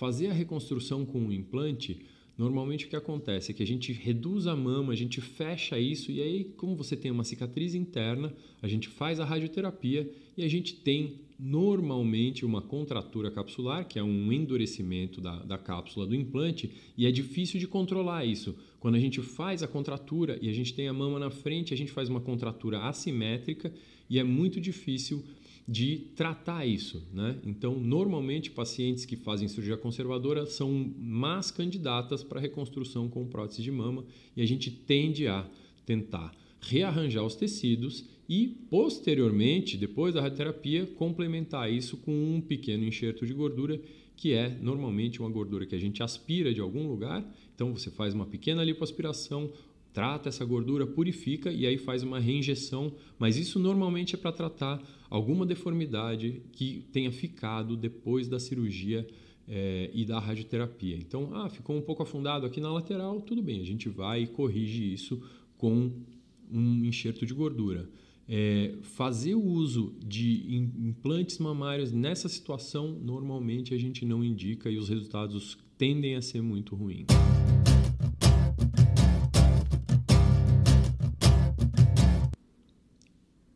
fazer 0.00 0.28
a 0.28 0.32
reconstrução 0.32 1.04
com 1.04 1.20
um 1.20 1.32
implante, 1.32 2.00
Normalmente 2.40 2.86
o 2.86 2.88
que 2.88 2.96
acontece 2.96 3.50
é 3.50 3.54
que 3.54 3.62
a 3.62 3.66
gente 3.66 3.92
reduz 3.92 4.46
a 4.46 4.56
mama, 4.56 4.94
a 4.94 4.96
gente 4.96 5.20
fecha 5.20 5.78
isso 5.78 6.10
e 6.10 6.22
aí, 6.22 6.44
como 6.56 6.74
você 6.74 6.96
tem 6.96 7.10
uma 7.10 7.22
cicatriz 7.22 7.74
interna, 7.74 8.32
a 8.62 8.66
gente 8.66 8.88
faz 8.88 9.20
a 9.20 9.26
radioterapia 9.26 10.10
e 10.38 10.42
a 10.42 10.48
gente 10.48 10.74
tem 10.76 11.20
normalmente 11.38 12.46
uma 12.46 12.62
contratura 12.62 13.30
capsular, 13.30 13.86
que 13.86 13.98
é 13.98 14.02
um 14.02 14.32
endurecimento 14.32 15.20
da, 15.20 15.36
da 15.40 15.58
cápsula 15.58 16.06
do 16.06 16.14
implante, 16.14 16.70
e 16.96 17.04
é 17.04 17.10
difícil 17.10 17.60
de 17.60 17.68
controlar 17.68 18.24
isso. 18.24 18.56
Quando 18.78 18.94
a 18.94 18.98
gente 18.98 19.20
faz 19.20 19.62
a 19.62 19.68
contratura 19.68 20.38
e 20.40 20.48
a 20.48 20.52
gente 20.54 20.72
tem 20.72 20.88
a 20.88 20.94
mama 20.94 21.18
na 21.18 21.28
frente, 21.28 21.74
a 21.74 21.76
gente 21.76 21.92
faz 21.92 22.08
uma 22.08 22.22
contratura 22.22 22.80
assimétrica 22.84 23.70
e 24.08 24.18
é 24.18 24.24
muito 24.24 24.58
difícil 24.58 25.22
de 25.70 25.98
tratar 26.16 26.66
isso. 26.66 27.00
Né? 27.14 27.38
Então, 27.46 27.78
normalmente, 27.78 28.50
pacientes 28.50 29.04
que 29.04 29.14
fazem 29.14 29.46
cirurgia 29.46 29.76
conservadora 29.76 30.44
são 30.44 30.92
más 30.98 31.52
candidatas 31.52 32.24
para 32.24 32.40
reconstrução 32.40 33.08
com 33.08 33.24
prótese 33.28 33.62
de 33.62 33.70
mama 33.70 34.04
e 34.36 34.42
a 34.42 34.46
gente 34.46 34.68
tende 34.68 35.28
a 35.28 35.48
tentar 35.86 36.32
rearranjar 36.60 37.24
os 37.24 37.36
tecidos 37.36 38.04
e, 38.28 38.48
posteriormente, 38.68 39.76
depois 39.76 40.12
da 40.12 40.20
radioterapia, 40.20 40.86
complementar 40.86 41.72
isso 41.72 41.96
com 41.98 42.12
um 42.12 42.40
pequeno 42.40 42.84
enxerto 42.84 43.24
de 43.24 43.32
gordura, 43.32 43.80
que 44.16 44.32
é 44.32 44.48
normalmente 44.60 45.20
uma 45.20 45.30
gordura 45.30 45.66
que 45.66 45.76
a 45.76 45.80
gente 45.80 46.02
aspira 46.02 46.52
de 46.52 46.60
algum 46.60 46.88
lugar. 46.88 47.24
Então, 47.54 47.72
você 47.72 47.92
faz 47.92 48.12
uma 48.12 48.26
pequena 48.26 48.64
lipoaspiração, 48.64 49.52
trata 49.92 50.28
essa 50.28 50.44
gordura, 50.44 50.86
purifica 50.86 51.50
e 51.50 51.66
aí 51.66 51.76
faz 51.76 52.02
uma 52.02 52.18
reinjeção, 52.18 52.92
mas 53.18 53.36
isso 53.36 53.58
normalmente 53.58 54.14
é 54.14 54.18
para 54.18 54.32
tratar 54.32 54.82
alguma 55.08 55.44
deformidade 55.44 56.42
que 56.52 56.84
tenha 56.92 57.10
ficado 57.10 57.76
depois 57.76 58.28
da 58.28 58.38
cirurgia 58.38 59.06
é, 59.48 59.90
e 59.92 60.04
da 60.04 60.18
radioterapia. 60.18 60.96
Então, 60.96 61.30
ah, 61.34 61.48
ficou 61.48 61.76
um 61.76 61.82
pouco 61.82 62.02
afundado 62.02 62.46
aqui 62.46 62.60
na 62.60 62.72
lateral, 62.72 63.20
tudo 63.20 63.42
bem, 63.42 63.60
a 63.60 63.64
gente 63.64 63.88
vai 63.88 64.22
e 64.22 64.26
corrige 64.28 64.92
isso 64.92 65.20
com 65.58 65.90
um 66.50 66.84
enxerto 66.84 67.26
de 67.26 67.34
gordura. 67.34 67.88
É, 68.32 68.76
fazer 68.82 69.34
o 69.34 69.42
uso 69.42 69.92
de 70.06 70.56
implantes 70.56 71.38
mamários 71.38 71.90
nessa 71.90 72.28
situação, 72.28 72.96
normalmente 73.02 73.74
a 73.74 73.78
gente 73.78 74.04
não 74.04 74.24
indica 74.24 74.70
e 74.70 74.78
os 74.78 74.88
resultados 74.88 75.58
tendem 75.76 76.14
a 76.14 76.22
ser 76.22 76.40
muito 76.40 76.76
ruins. 76.76 77.06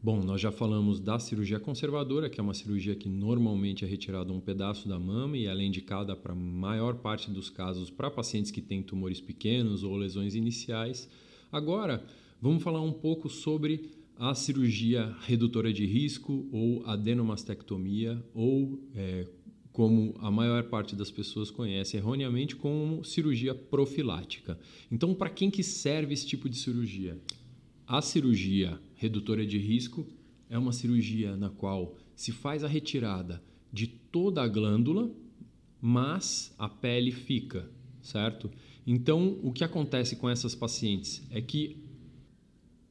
Bom, 0.05 0.23
nós 0.23 0.39
já 0.39 0.53
falamos 0.53 1.01
da 1.01 1.19
cirurgia 1.19 1.59
conservadora, 1.59 2.29
que 2.29 2.39
é 2.39 2.43
uma 2.43 2.53
cirurgia 2.53 2.95
que 2.95 3.09
normalmente 3.09 3.87
é 3.87 3.89
retirado 3.89 4.35
um 4.35 4.39
pedaço 4.39 4.87
da 4.87 4.99
mama 4.99 5.35
e 5.35 5.47
ela 5.47 5.63
é 5.63 5.65
indicada 5.65 6.15
para 6.15 6.35
a 6.35 6.37
maior 6.37 6.97
parte 6.97 7.31
dos 7.31 7.49
casos 7.49 7.89
para 7.89 8.11
pacientes 8.11 8.51
que 8.51 8.61
têm 8.61 8.83
tumores 8.83 9.19
pequenos 9.19 9.83
ou 9.83 9.97
lesões 9.97 10.35
iniciais. 10.35 11.09
Agora, 11.51 12.05
vamos 12.39 12.63
falar 12.63 12.83
um 12.83 12.93
pouco 12.93 13.31
sobre 13.31 13.93
a 14.19 14.35
cirurgia 14.35 15.17
redutora 15.23 15.73
de 15.73 15.87
risco 15.87 16.47
ou 16.53 16.85
adenomastectomia 16.85 18.23
ou 18.35 18.79
é, 18.95 19.27
como 19.73 20.15
a 20.19 20.31
maior 20.31 20.65
parte 20.65 20.95
das 20.95 21.11
pessoas 21.11 21.51
conhece 21.51 21.97
erroneamente 21.97 22.55
como 22.57 23.03
cirurgia 23.05 23.55
profilática. 23.55 24.59
Então, 24.93 25.15
para 25.15 25.31
quem 25.31 25.51
que 25.51 25.63
serve 25.63 26.13
esse 26.13 26.27
tipo 26.27 26.47
de 26.47 26.59
cirurgia? 26.59 27.19
A 27.87 28.01
cirurgia 28.01 28.81
redutora 29.05 29.47
de 29.47 29.59
risco 29.59 30.07
é 30.49 30.59
uma 30.59 30.73
cirurgia 30.73 31.37
na 31.37 31.51
qual 31.51 31.97
se 32.17 32.33
faz 32.33 32.65
a 32.65 32.69
retirada 32.69 33.43
de 33.73 33.87
toda 33.87 34.43
a 34.43 34.49
glândula, 34.49 35.11
mas 35.81 36.55
a 36.59 36.69
pele 36.69 37.13
fica, 37.13 37.69
certo? 38.01 38.51
Então, 38.87 39.39
o 39.43 39.53
que 39.53 39.63
acontece 39.63 40.17
com 40.17 40.29
essas 40.29 40.55
pacientes 40.55 41.23
é 41.31 41.41
que 41.41 41.77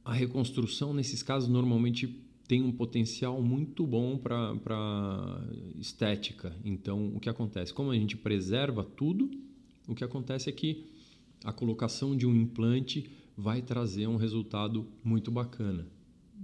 a 0.04 0.12
reconstrução, 0.12 0.94
nesses 0.94 1.22
casos, 1.22 1.48
normalmente 1.48 2.20
tem 2.46 2.62
um 2.62 2.70
potencial 2.70 3.42
muito 3.42 3.86
bom 3.86 4.18
para 4.18 5.40
estética. 5.80 6.54
Então, 6.64 7.12
o 7.14 7.18
que 7.18 7.28
acontece? 7.28 7.72
Como 7.72 7.90
a 7.90 7.94
gente 7.94 8.16
preserva 8.16 8.84
tudo, 8.84 9.30
o 9.88 9.94
que 9.94 10.04
acontece 10.04 10.48
é 10.48 10.52
que 10.52 10.84
a 11.42 11.52
colocação 11.52 12.16
de 12.16 12.26
um 12.26 12.34
implante 12.34 13.10
vai 13.36 13.62
trazer 13.62 14.06
um 14.06 14.16
resultado 14.16 14.86
muito 15.02 15.30
bacana. 15.30 15.86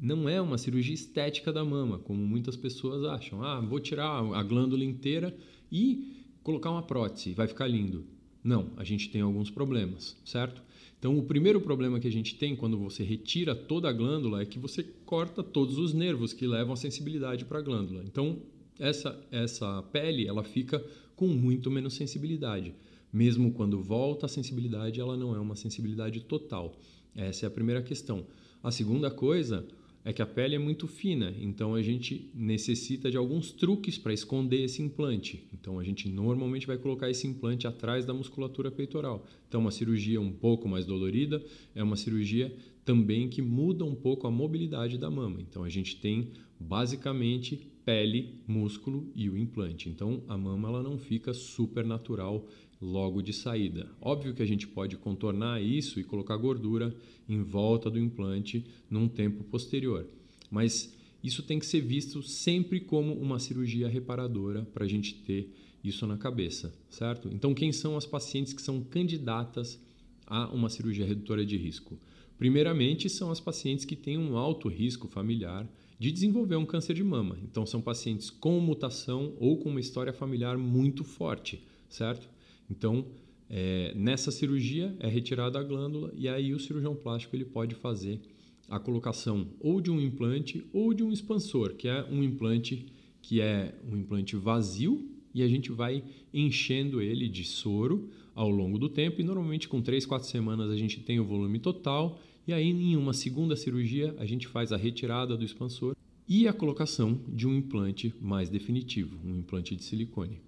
Não 0.01 0.27
é 0.27 0.41
uma 0.41 0.57
cirurgia 0.57 0.95
estética 0.95 1.53
da 1.53 1.63
mama, 1.63 1.99
como 1.99 2.27
muitas 2.27 2.57
pessoas 2.57 3.05
acham. 3.05 3.43
Ah, 3.43 3.61
vou 3.61 3.79
tirar 3.79 4.09
a 4.09 4.43
glândula 4.43 4.83
inteira 4.83 5.37
e 5.71 6.25
colocar 6.43 6.71
uma 6.71 6.83
prótese, 6.83 7.35
vai 7.35 7.47
ficar 7.47 7.67
lindo. 7.67 8.07
Não, 8.43 8.71
a 8.79 8.85
gente 8.85 9.11
tem 9.11 9.21
alguns 9.21 9.51
problemas, 9.51 10.17
certo? 10.25 10.63
Então, 10.99 11.19
o 11.19 11.23
primeiro 11.23 11.61
problema 11.61 12.01
que 12.01 12.09
a 12.09 12.13
gente 12.13 12.35
tem 12.37 12.57
quando 12.57 12.79
você 12.79 13.03
retira 13.03 13.55
toda 13.55 13.91
a 13.91 13.93
glândula 13.93 14.41
é 14.41 14.47
que 14.47 14.59
você 14.59 14.83
corta 15.05 15.43
todos 15.43 15.77
os 15.77 15.93
nervos 15.93 16.33
que 16.33 16.47
levam 16.47 16.73
a 16.73 16.77
sensibilidade 16.77 17.45
para 17.45 17.59
a 17.59 17.63
glândula. 17.63 18.03
Então, 18.03 18.39
essa, 18.79 19.19
essa 19.31 19.83
pele 19.93 20.27
ela 20.27 20.43
fica 20.43 20.83
com 21.15 21.27
muito 21.29 21.71
menos 21.71 21.93
sensibilidade. 21.93 22.75
Mesmo 23.13 23.53
quando 23.53 23.83
volta 23.83 24.25
a 24.25 24.29
sensibilidade, 24.29 25.01
ela 25.01 25.17
não 25.17 25.35
é 25.35 25.39
uma 25.39 25.57
sensibilidade 25.57 26.21
total. 26.21 26.75
Essa 27.15 27.45
é 27.45 27.49
a 27.49 27.51
primeira 27.51 27.83
questão. 27.83 28.27
A 28.63 28.71
segunda 28.71 29.11
coisa 29.11 29.67
é 30.05 30.13
que 30.13 30.23
a 30.23 30.27
pele 30.27 30.55
é 30.55 30.59
muito 30.59 30.87
fina, 30.87 31.35
então 31.39 31.75
a 31.75 31.83
gente 31.83 32.31
necessita 32.35 33.11
de 33.11 33.17
alguns 33.17 33.53
truques 33.53 33.99
para 33.99 34.15
esconder 34.15 34.63
esse 34.63 34.81
implante. 34.81 35.47
Então 35.53 35.79
a 35.79 35.85
gente 35.85 36.09
normalmente 36.09 36.67
vai 36.67 36.79
colocar 36.79 37.11
esse 37.11 37.27
implante 37.27 37.67
atrás 37.67 38.07
da 38.07 38.15
musculatura 38.15 38.71
peitoral. 38.71 39.27
Então 39.49 39.61
uma 39.61 39.71
cirurgia 39.71 40.21
um 40.21 40.33
pouco 40.33 40.69
mais 40.69 40.87
dolorida 40.87 41.45
é 41.75 41.83
uma 41.83 41.97
cirurgia 41.97 42.55
também 42.85 43.29
que 43.29 43.43
muda 43.43 43.85
um 43.85 43.95
pouco 43.95 44.27
a 44.27 44.31
mobilidade 44.31 44.97
da 44.97 45.11
mama. 45.11 45.41
Então 45.41 45.65
a 45.65 45.69
gente 45.69 45.97
tem 45.97 46.29
basicamente 46.59 47.69
pele, 47.85 48.41
músculo 48.47 49.11
e 49.15 49.29
o 49.29 49.37
implante. 49.37 49.89
Então 49.89 50.23
a 50.29 50.37
mama 50.37 50.69
ela 50.69 50.83
não 50.83 50.99
fica 50.99 51.35
super 51.35 51.85
natural 51.85 52.47
logo 52.81 53.21
de 53.21 53.33
saída. 53.33 53.91
Óbvio 54.01 54.35
que 54.35 54.43
a 54.43 54.47
gente 54.47 54.67
pode 54.67 54.97
contornar 54.97 55.63
isso 55.63 56.01
e 56.01 56.05
colocar 56.05 56.37
gordura 56.37 56.95
em 57.29 57.43
volta 57.43 57.91
do 57.91 57.99
implante 57.99 58.65
num 58.89 59.07
tempo 59.07 59.45
posterior, 59.45 60.07
mas 60.51 60.95
isso 61.23 61.43
tem 61.43 61.59
que 61.59 61.67
ser 61.67 61.83
visto 61.83 62.23
sempre 62.23 62.81
como 62.81 63.13
uma 63.13 63.39
cirurgia 63.39 63.89
reparadora 63.89 64.65
para 64.73 64.85
a 64.85 64.89
gente 64.89 65.15
ter 65.15 65.53
isso 65.85 66.07
na 66.07 66.17
cabeça, 66.17 66.73
certo? 66.89 67.29
Então, 67.33 67.55
quem 67.55 67.73
são 67.73 67.97
as 67.97 68.07
pacientes 68.07 68.53
que 68.53 68.63
são 68.63 68.83
candidatas 68.83 69.81
a 70.27 70.49
uma 70.49 70.69
cirurgia 70.69 71.07
redutora 71.07 71.45
de 71.45 71.57
risco? 71.57 71.99
Primeiramente, 72.39 73.09
são 73.11 73.31
as 73.31 73.41
pacientes 73.41 73.85
que 73.85 73.97
têm 73.97 74.17
um 74.17 74.37
alto 74.37 74.69
risco 74.69 75.09
familiar 75.09 75.69
de 75.99 76.11
desenvolver 76.11 76.57
um 76.57 76.65
câncer 76.65 76.95
de 76.95 77.05
mama. 77.05 77.39
Então, 77.43 77.67
são 77.67 77.83
pacientes 77.83 78.31
com 78.31 78.59
mutação 78.59 79.35
ou 79.39 79.59
com 79.59 79.69
uma 79.69 79.81
história 79.81 80.13
familiar 80.13 80.57
muito 80.57 81.05
forte, 81.05 81.63
certo? 81.89 82.29
Então, 82.71 83.07
é, 83.49 83.93
nessa 83.97 84.31
cirurgia 84.31 84.95
é 85.01 85.09
retirada 85.09 85.59
a 85.59 85.63
glândula 85.63 86.13
e 86.15 86.29
aí 86.29 86.55
o 86.55 86.61
cirurgião 86.61 86.95
plástico 86.95 87.35
ele 87.35 87.45
pode 87.45 87.75
fazer 87.75 88.21
a 88.69 88.79
colocação 88.79 89.49
ou 89.59 89.81
de 89.81 89.91
um 89.91 90.01
implante 90.01 90.65
ou 90.73 90.95
de 90.95 91.03
um 91.03 91.11
expansor, 91.11 91.75
que 91.75 91.89
é 91.89 92.05
um 92.09 92.23
implante 92.23 92.87
que 93.21 93.41
é 93.41 93.75
um 93.91 93.97
implante 93.97 94.37
vazio 94.37 95.11
e 95.35 95.43
a 95.43 95.49
gente 95.49 95.73
vai 95.73 96.05
enchendo 96.33 97.03
ele 97.03 97.29
de 97.29 97.45
soro 97.45 98.09
ao 98.35 98.49
longo 98.49 98.79
do 98.79 98.89
tempo 98.89 99.21
e 99.21 99.25
normalmente 99.25 99.69
com 99.69 99.83
3, 99.83 100.07
4 100.07 100.29
semanas 100.29 100.71
a 100.71 100.77
gente 100.77 101.01
tem 101.01 101.19
o 101.19 101.25
volume 101.25 101.59
total 101.59 102.21
e 102.47 102.53
aí 102.53 102.71
em 102.71 102.97
uma 102.97 103.13
segunda 103.13 103.57
cirurgia 103.57 104.15
a 104.19 104.25
gente 104.25 104.47
faz 104.47 104.71
a 104.73 104.77
retirada 104.77 105.37
do 105.37 105.45
expansor 105.45 105.97
e 106.29 106.47
a 106.47 106.53
colocação 106.53 107.21
de 107.27 107.49
um 107.49 107.57
implante 107.57 108.15
mais 108.21 108.49
definitivo, 108.49 109.19
um 109.25 109.39
implante 109.39 109.75
de 109.75 109.83
silicone. 109.83 110.41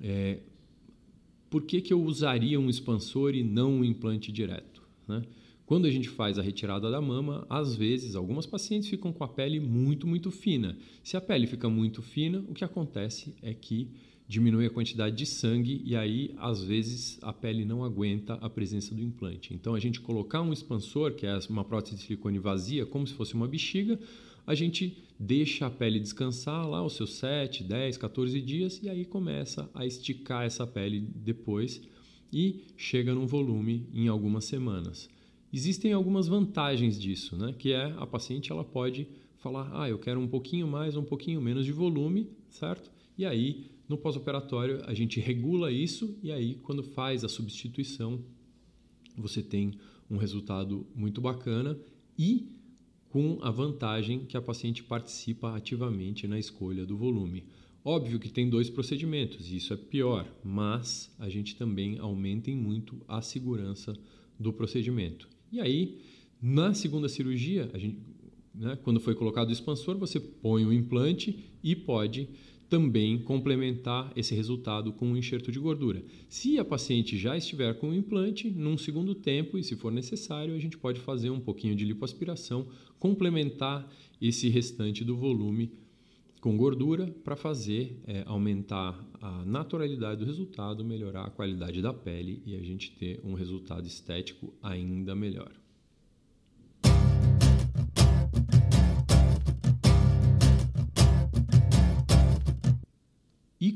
É, 0.00 0.38
por 1.50 1.62
que, 1.62 1.80
que 1.80 1.92
eu 1.92 2.00
usaria 2.00 2.58
um 2.58 2.70
expansor 2.70 3.34
e 3.34 3.42
não 3.42 3.80
um 3.80 3.84
implante 3.84 4.30
direto? 4.30 4.82
Né? 5.06 5.22
Quando 5.66 5.86
a 5.86 5.90
gente 5.90 6.08
faz 6.08 6.38
a 6.38 6.42
retirada 6.42 6.90
da 6.90 7.00
mama, 7.00 7.46
às 7.48 7.76
vezes 7.76 8.14
algumas 8.14 8.46
pacientes 8.46 8.88
ficam 8.88 9.12
com 9.12 9.22
a 9.24 9.28
pele 9.28 9.60
muito, 9.60 10.06
muito 10.06 10.30
fina. 10.30 10.76
Se 11.02 11.16
a 11.16 11.20
pele 11.20 11.46
fica 11.46 11.68
muito 11.68 12.02
fina, 12.02 12.44
o 12.48 12.54
que 12.54 12.64
acontece 12.64 13.34
é 13.42 13.52
que 13.52 13.88
diminui 14.30 14.64
a 14.64 14.70
quantidade 14.70 15.16
de 15.16 15.26
sangue 15.26 15.82
e 15.84 15.96
aí, 15.96 16.32
às 16.38 16.62
vezes, 16.62 17.18
a 17.20 17.32
pele 17.32 17.64
não 17.64 17.84
aguenta 17.84 18.34
a 18.34 18.48
presença 18.48 18.94
do 18.94 19.02
implante. 19.02 19.52
Então, 19.52 19.74
a 19.74 19.80
gente 19.80 20.00
colocar 20.00 20.40
um 20.40 20.52
expansor, 20.52 21.14
que 21.14 21.26
é 21.26 21.36
uma 21.48 21.64
prótese 21.64 21.96
de 21.96 22.02
silicone 22.02 22.38
vazia, 22.38 22.86
como 22.86 23.04
se 23.04 23.12
fosse 23.12 23.34
uma 23.34 23.48
bexiga, 23.48 23.98
a 24.46 24.54
gente 24.54 24.96
deixa 25.18 25.66
a 25.66 25.70
pele 25.70 26.00
descansar 26.00 26.68
lá 26.68 26.84
os 26.84 26.94
seus 26.94 27.14
7, 27.14 27.62
10, 27.64 27.96
14 27.98 28.40
dias 28.40 28.80
e 28.82 28.88
aí 28.88 29.04
começa 29.04 29.70
a 29.74 29.84
esticar 29.84 30.44
essa 30.44 30.66
pele 30.66 31.00
depois 31.14 31.80
e 32.32 32.64
chega 32.76 33.14
num 33.14 33.26
volume 33.26 33.86
em 33.92 34.08
algumas 34.08 34.44
semanas. 34.44 35.08
Existem 35.52 35.92
algumas 35.92 36.28
vantagens 36.28 36.98
disso, 36.98 37.36
né? 37.36 37.54
que 37.58 37.72
é 37.72 37.92
a 37.98 38.06
paciente 38.06 38.52
ela 38.52 38.64
pode 38.64 39.06
falar, 39.38 39.70
ah, 39.72 39.88
eu 39.88 39.98
quero 39.98 40.20
um 40.20 40.28
pouquinho 40.28 40.66
mais, 40.66 40.96
um 40.96 41.04
pouquinho 41.04 41.40
menos 41.40 41.64
de 41.64 41.72
volume, 41.72 42.28
certo? 42.48 42.90
E 43.16 43.24
aí 43.24 43.66
No 43.90 43.98
pós-operatório, 43.98 44.84
a 44.86 44.94
gente 44.94 45.18
regula 45.18 45.72
isso 45.72 46.16
e 46.22 46.30
aí, 46.30 46.54
quando 46.62 46.80
faz 46.80 47.24
a 47.24 47.28
substituição, 47.28 48.20
você 49.18 49.42
tem 49.42 49.72
um 50.08 50.16
resultado 50.16 50.86
muito 50.94 51.20
bacana 51.20 51.76
e 52.16 52.46
com 53.10 53.38
a 53.42 53.50
vantagem 53.50 54.24
que 54.24 54.36
a 54.36 54.42
paciente 54.42 54.82
participa 54.82 55.54
ativamente 55.54 56.26
na 56.26 56.38
escolha 56.38 56.86
do 56.86 56.96
volume. 56.96 57.44
Óbvio 57.84 58.20
que 58.20 58.30
tem 58.30 58.48
dois 58.48 58.70
procedimentos, 58.70 59.50
e 59.50 59.56
isso 59.56 59.72
é 59.74 59.76
pior, 59.76 60.26
mas 60.44 61.14
a 61.18 61.28
gente 61.28 61.56
também 61.56 61.98
aumenta 61.98 62.50
em 62.50 62.56
muito 62.56 63.00
a 63.08 63.20
segurança 63.20 63.96
do 64.38 64.52
procedimento. 64.52 65.28
E 65.50 65.60
aí, 65.60 65.98
na 66.40 66.72
segunda 66.72 67.08
cirurgia, 67.08 67.70
gente, 67.74 67.98
né, 68.54 68.78
quando 68.82 69.00
foi 69.00 69.14
colocado 69.14 69.48
o 69.48 69.52
expansor, 69.52 69.96
você 69.98 70.20
põe 70.20 70.64
o 70.64 70.72
implante 70.72 71.38
e 71.62 71.74
pode 71.74 72.28
também 72.70 73.18
complementar 73.18 74.12
esse 74.14 74.32
resultado 74.32 74.92
com 74.92 75.08
um 75.08 75.16
enxerto 75.16 75.50
de 75.50 75.58
gordura. 75.58 76.02
Se 76.28 76.56
a 76.56 76.64
paciente 76.64 77.18
já 77.18 77.36
estiver 77.36 77.74
com 77.74 77.90
o 77.90 77.94
implante, 77.94 78.48
num 78.48 78.78
segundo 78.78 79.12
tempo, 79.12 79.58
e 79.58 79.64
se 79.64 79.74
for 79.74 79.90
necessário, 79.90 80.54
a 80.54 80.58
gente 80.58 80.78
pode 80.78 81.00
fazer 81.00 81.30
um 81.30 81.40
pouquinho 81.40 81.74
de 81.74 81.84
lipoaspiração, 81.84 82.68
complementar 82.98 83.92
esse 84.22 84.48
restante 84.48 85.04
do 85.04 85.16
volume 85.16 85.72
com 86.40 86.56
gordura 86.56 87.08
para 87.24 87.36
fazer 87.36 88.00
é, 88.06 88.22
aumentar 88.24 88.98
a 89.20 89.44
naturalidade 89.44 90.20
do 90.20 90.24
resultado, 90.24 90.84
melhorar 90.84 91.24
a 91.24 91.30
qualidade 91.30 91.82
da 91.82 91.92
pele 91.92 92.40
e 92.46 92.54
a 92.54 92.62
gente 92.62 92.92
ter 92.92 93.20
um 93.24 93.34
resultado 93.34 93.86
estético 93.86 94.54
ainda 94.62 95.14
melhor. 95.14 95.59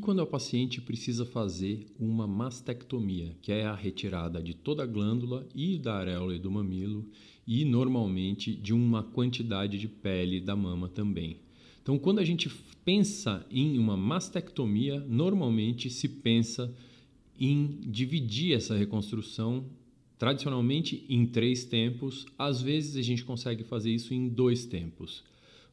Quando 0.04 0.20
a 0.20 0.26
paciente 0.26 0.82
precisa 0.82 1.24
fazer 1.24 1.86
uma 1.98 2.26
mastectomia, 2.26 3.34
que 3.40 3.50
é 3.50 3.64
a 3.64 3.74
retirada 3.74 4.42
de 4.42 4.52
toda 4.52 4.82
a 4.82 4.86
glândula 4.86 5.48
e 5.54 5.78
da 5.78 5.94
areola 5.94 6.36
e 6.36 6.38
do 6.38 6.50
mamilo, 6.50 7.06
e 7.46 7.64
normalmente 7.64 8.54
de 8.54 8.74
uma 8.74 9.02
quantidade 9.02 9.78
de 9.78 9.88
pele 9.88 10.40
da 10.42 10.54
mama 10.54 10.90
também. 10.90 11.38
Então, 11.82 11.98
quando 11.98 12.18
a 12.18 12.24
gente 12.24 12.50
pensa 12.84 13.46
em 13.50 13.78
uma 13.78 13.96
mastectomia, 13.96 15.00
normalmente 15.00 15.88
se 15.88 16.06
pensa 16.06 16.72
em 17.40 17.80
dividir 17.86 18.54
essa 18.54 18.76
reconstrução 18.76 19.64
tradicionalmente 20.18 21.04
em 21.08 21.26
três 21.26 21.64
tempos. 21.64 22.26
Às 22.38 22.60
vezes 22.60 22.96
a 22.96 23.02
gente 23.02 23.24
consegue 23.24 23.64
fazer 23.64 23.90
isso 23.90 24.12
em 24.12 24.28
dois 24.28 24.66
tempos. 24.66 25.24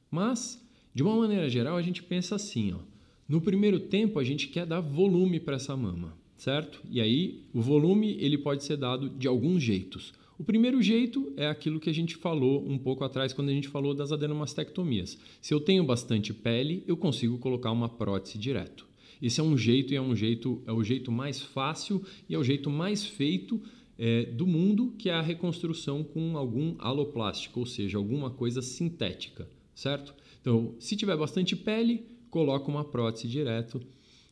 Mas, 0.10 0.66
de 0.94 1.04
uma 1.04 1.18
maneira 1.18 1.50
geral, 1.50 1.76
a 1.76 1.82
gente 1.82 2.02
pensa 2.02 2.36
assim: 2.36 2.74
ó, 2.74 2.91
no 3.32 3.40
primeiro 3.40 3.80
tempo 3.80 4.20
a 4.20 4.26
gente 4.26 4.50
quer 4.50 4.66
dar 4.66 4.82
volume 4.82 5.40
para 5.40 5.56
essa 5.56 5.78
mama, 5.78 6.14
certo? 6.36 6.84
E 6.92 7.00
aí 7.00 7.46
o 7.54 7.62
volume 7.62 8.18
ele 8.20 8.38
pode 8.38 8.62
ser 8.62 8.76
dado 8.76 9.10
de 9.10 9.26
alguns 9.26 9.64
jeitos. 9.64 10.14
O 10.38 10.44
primeiro 10.44 10.82
jeito 10.82 11.32
é 11.38 11.48
aquilo 11.48 11.80
que 11.80 11.90
a 11.90 11.94
gente 11.94 12.18
falou 12.18 12.68
um 12.68 12.78
pouco 12.78 13.06
atrás 13.06 13.32
quando 13.32 13.48
a 13.48 13.54
gente 13.54 13.70
falou 13.70 13.94
das 13.94 14.12
adenomastectomias. 14.12 15.18
Se 15.40 15.54
eu 15.54 15.62
tenho 15.62 15.82
bastante 15.82 16.34
pele, 16.34 16.84
eu 16.86 16.98
consigo 16.98 17.38
colocar 17.38 17.72
uma 17.72 17.88
prótese 17.88 18.38
direto. 18.38 18.86
Esse 19.22 19.40
é 19.40 19.44
um 19.44 19.58
jeito 19.58 19.94
e 19.94 19.96
é 19.96 20.02
um 20.02 20.14
jeito 20.14 20.62
é 20.66 20.74
o 20.74 20.84
jeito 20.84 21.10
mais 21.10 21.42
fácil 21.42 22.04
e 22.28 22.36
é 22.36 22.38
o 22.38 22.44
jeito 22.44 22.70
mais 22.70 23.06
feito 23.06 23.62
é, 23.98 24.26
do 24.26 24.46
mundo, 24.46 24.94
que 24.98 25.10
é 25.10 25.14
a 25.14 25.22
reconstrução 25.22 26.04
com 26.04 26.38
algum 26.38 26.76
aloplástico, 26.80 27.62
ou 27.62 27.66
seja, 27.66 27.98
alguma 27.98 28.30
coisa 28.30 28.62
sintética, 28.62 29.48
certo? 29.74 30.14
Então, 30.42 30.76
se 30.80 30.98
tiver 30.98 31.16
bastante 31.16 31.56
pele, 31.56 32.11
coloca 32.32 32.72
uma 32.72 32.86
prótese 32.86 33.28
direto 33.28 33.80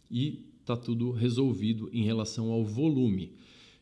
e 0.09 0.45
está 0.61 0.75
tudo 0.75 1.11
resolvido 1.11 1.89
em 1.93 2.03
relação 2.03 2.51
ao 2.51 2.63
volume. 2.63 3.33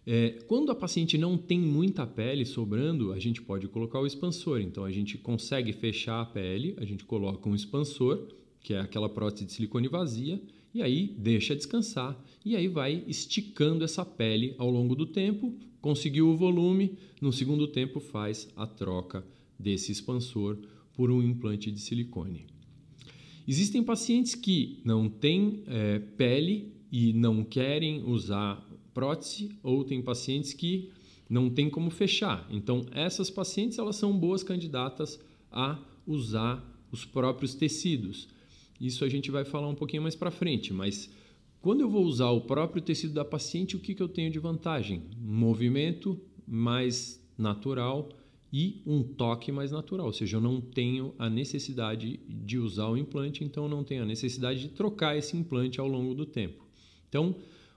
É, 0.06 0.32
quando 0.48 0.72
a 0.72 0.76
paciente 0.76 1.18
não 1.18 1.38
tem 1.38 1.60
muita 1.60 2.08
pele 2.08 2.46
sobrando, 2.46 3.12
a 3.14 3.20
gente 3.20 3.42
pode 3.42 3.68
colocar 3.68 4.00
o 4.00 4.08
expansor. 4.08 4.60
Então 4.62 4.84
a 4.84 4.92
gente 4.92 5.18
consegue 5.18 5.72
fechar 5.72 6.22
a 6.22 6.26
pele, 6.26 6.74
a 6.78 6.86
gente 6.86 7.04
coloca 7.06 7.48
um 7.48 7.54
expansor, 7.54 8.28
que 8.62 8.74
é 8.74 8.80
aquela 8.80 9.08
prótese 9.08 9.46
de 9.46 9.54
silicone 9.54 9.88
vazia, 9.88 10.42
e 10.74 10.82
aí 10.82 11.14
deixa 11.18 11.56
descansar 11.56 12.22
e 12.44 12.56
aí 12.56 12.68
vai 12.68 13.04
esticando 13.08 13.84
essa 13.84 14.06
pele 14.06 14.56
ao 14.58 14.70
longo 14.70 14.96
do 14.96 15.06
tempo. 15.06 15.54
Conseguiu 15.82 16.30
o 16.30 16.38
volume, 16.38 16.98
no 17.22 17.32
segundo 17.32 17.68
tempo 17.68 18.00
faz 18.00 18.48
a 18.56 18.66
troca 18.66 19.26
desse 19.60 19.92
expansor 19.92 20.58
por 20.94 21.12
um 21.12 21.22
implante 21.22 21.72
de 21.72 21.80
silicone. 21.80 22.57
Existem 23.48 23.82
pacientes 23.82 24.36
que 24.36 24.82
não 24.84 25.08
têm 25.08 25.64
é, 25.68 26.00
pele 26.00 26.74
e 26.92 27.14
não 27.14 27.44
querem 27.44 28.04
usar 28.04 28.68
prótese 28.94 29.58
ou 29.64 29.84
tem 29.84 30.02
pacientes 30.02 30.54
que 30.54 30.90
não 31.30 31.50
tem 31.50 31.70
como 31.70 31.90
fechar. 31.90 32.48
Então, 32.50 32.86
essas 32.92 33.30
pacientes 33.30 33.78
elas 33.78 33.96
são 33.96 34.18
boas 34.18 34.44
candidatas 34.44 35.20
a 35.52 35.80
usar 36.06 36.64
os 36.92 37.06
próprios 37.06 37.54
tecidos. 37.54 38.28
Isso 38.80 39.06
a 39.06 39.10
gente 39.10 39.32
vai 39.32 39.46
falar 39.46 39.68
um 39.68 39.76
pouquinho 39.76 40.02
mais 40.02 40.16
para 40.16 40.32
frente, 40.32 40.74
mas 40.74 41.10
quando 41.62 41.82
eu 41.82 41.90
vou 41.90 42.06
usar 42.06 42.30
o 42.30 42.42
próprio 42.42 42.82
tecido 42.82 43.14
da 43.14 43.26
paciente, 43.26 43.76
o 43.76 43.80
que, 43.80 43.94
que 43.94 44.02
eu 44.02 44.10
tenho 44.10 44.32
de 44.32 44.40
vantagem? 44.40 45.04
Movimento 45.18 46.20
mais 46.48 47.22
natural 47.38 48.10
e 48.52 48.82
um 48.86 49.04
toque 49.04 49.52
mais 49.52 49.72
natural, 49.72 50.06
ou 50.06 50.14
seja, 50.14 50.38
eu 50.38 50.42
não 50.42 50.62
tenho 50.62 51.14
a 51.20 51.30
necessidade 51.30 52.20
de 52.28 52.58
usar 52.58 52.88
o 52.88 52.98
implante, 52.98 53.44
então 53.44 53.66
eu 53.66 53.70
não 53.70 53.84
tenho 53.84 54.04
a 54.04 54.06
necessidade 54.06 54.62
de 54.62 54.70
trocar 54.70 55.18
esse 55.18 55.36
implante 55.36 55.80
ao 55.80 55.88
longo 55.88 56.14
do 56.14 56.26
tempo. 56.26 56.66
Então, 57.10 57.36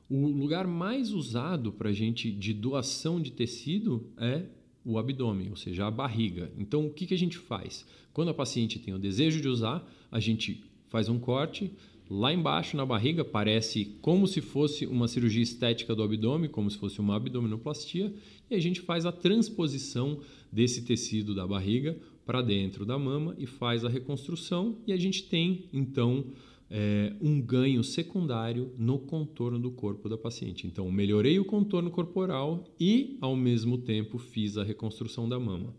o 0.09 0.28
lugar 0.28 0.66
mais 0.66 1.12
usado 1.12 1.72
para 1.72 1.90
a 1.90 1.92
gente 1.92 2.30
de 2.30 2.52
doação 2.52 3.20
de 3.20 3.33
tecido 3.33 4.06
é 4.16 4.44
o 4.85 4.98
abdômen, 4.98 5.50
ou 5.50 5.56
seja, 5.56 5.87
a 5.87 5.90
barriga. 5.90 6.50
Então, 6.56 6.87
o 6.87 6.90
que, 6.90 7.06
que 7.06 7.14
a 7.14 7.18
gente 7.18 7.38
faz? 7.38 7.87
Quando 8.12 8.30
a 8.30 8.35
paciente 8.35 8.78
tem 8.78 8.94
o 8.94 8.98
desejo 8.98 9.40
de 9.40 9.48
usar, 9.48 9.88
a 10.11 10.18
gente 10.18 10.64
faz 10.88 11.09
um 11.09 11.18
corte 11.18 11.72
lá 12.11 12.35
embaixo 12.35 12.77
na 12.77 12.85
barriga, 12.85 13.25
parece 13.25 13.96
como 14.03 14.27
se 14.27 14.40
fosse 14.40 14.85
uma 14.85 15.07
cirurgia 15.07 15.42
estética 15.42 15.94
do 15.94 16.03
abdômen, 16.03 16.51
como 16.51 16.68
se 16.68 16.77
fosse 16.77 16.99
uma 16.99 17.14
abdominoplastia, 17.14 18.12
e 18.51 18.55
a 18.57 18.59
gente 18.59 18.81
faz 18.81 19.07
a 19.07 19.12
transposição 19.12 20.18
desse 20.51 20.83
tecido 20.83 21.37
da 21.37 21.46
barriga 21.46 21.96
para 22.27 22.42
dentro 22.42 22.85
da 22.85 22.99
mama 22.99 23.37
e 23.38 23.46
faz 23.46 23.85
a 23.85 23.88
reconstrução, 23.88 24.77
e 24.85 24.92
a 24.92 24.96
gente 24.96 25.23
tem 25.23 25.66
então 25.73 26.25
é, 26.68 27.12
um 27.20 27.40
ganho 27.40 27.85
secundário 27.85 28.73
no 28.77 28.99
contorno 28.99 29.59
do 29.59 29.70
corpo 29.70 30.09
da 30.09 30.18
paciente. 30.18 30.66
Então, 30.66 30.90
melhorei 30.90 31.38
o 31.38 31.44
contorno 31.44 31.90
corporal 31.90 32.64
e, 32.79 33.16
ao 33.20 33.37
mesmo 33.37 33.79
tempo, 33.79 34.18
fiz 34.18 34.57
a 34.57 34.64
reconstrução 34.64 35.29
da 35.29 35.38
mama. 35.38 35.75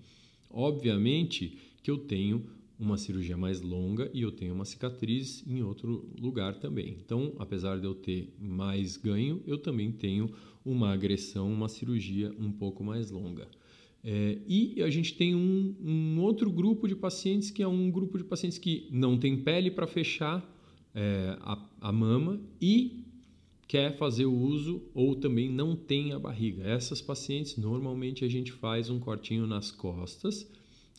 Obviamente 0.50 1.58
que 1.84 1.89
eu 1.89 1.98
tenho 1.98 2.46
uma 2.82 2.98
cirurgia 2.98 3.38
mais 3.38 3.62
longa 3.62 4.10
e 4.12 4.24
eu 4.24 4.32
tenho 4.32 4.56
uma 4.56 4.65
cicatriz 4.65 5.44
em 5.48 5.62
outro 5.62 6.10
lugar 6.20 6.56
também. 6.56 6.98
Então, 7.06 7.34
apesar 7.38 7.80
de 7.80 7.86
eu 7.86 7.94
ter 7.94 8.34
mais 8.39 8.98
ganho, 8.98 9.41
eu 9.46 9.60
também 9.60 9.91
tenho 9.91 10.32
uma 10.65 10.91
agressão, 10.91 11.52
uma 11.54 11.70
cirurgia 11.70 12.34
um 12.39 12.52
pouco 12.52 12.84
mais 12.84 13.12
longa. 13.12 13.48
É, 14.04 14.39
e 14.48 14.82
a 14.82 14.89
gente 14.89 15.13
tem 15.13 15.36
um, 15.36 15.76
um 15.80 16.20
outro 16.22 16.50
grupo 16.50 16.88
de 16.88 16.96
pacientes 16.96 17.52
que 17.52 17.62
é 17.62 17.67
um 17.67 17.91
grupo 17.91 18.17
de 18.17 18.24
pacientes 18.24 18.58
que 18.58 18.88
não 18.91 19.15
tem 19.15 19.38
pele 19.38 19.70
para 19.70 19.86
fechar 19.86 20.44
é, 20.96 21.38
a, 21.41 21.63
a 21.80 21.91
mama 21.91 22.41
e 22.60 23.06
quer 23.67 23.96
fazer 23.96 24.26
o 24.26 24.36
uso 24.36 24.82
ou 24.96 25.15
também 25.15 25.52
não 25.52 25.76
tem 25.76 26.13
a 26.13 26.20
barriga. 26.20 26.63
Essas 26.63 27.00
pacientes, 27.00 27.58
normalmente 27.58 28.26
a 28.26 28.28
gente 28.28 28.52
faz 28.52 28.89
um 28.89 29.00
cortinho 29.00 29.46
nas 29.46 29.70
costas 29.70 30.50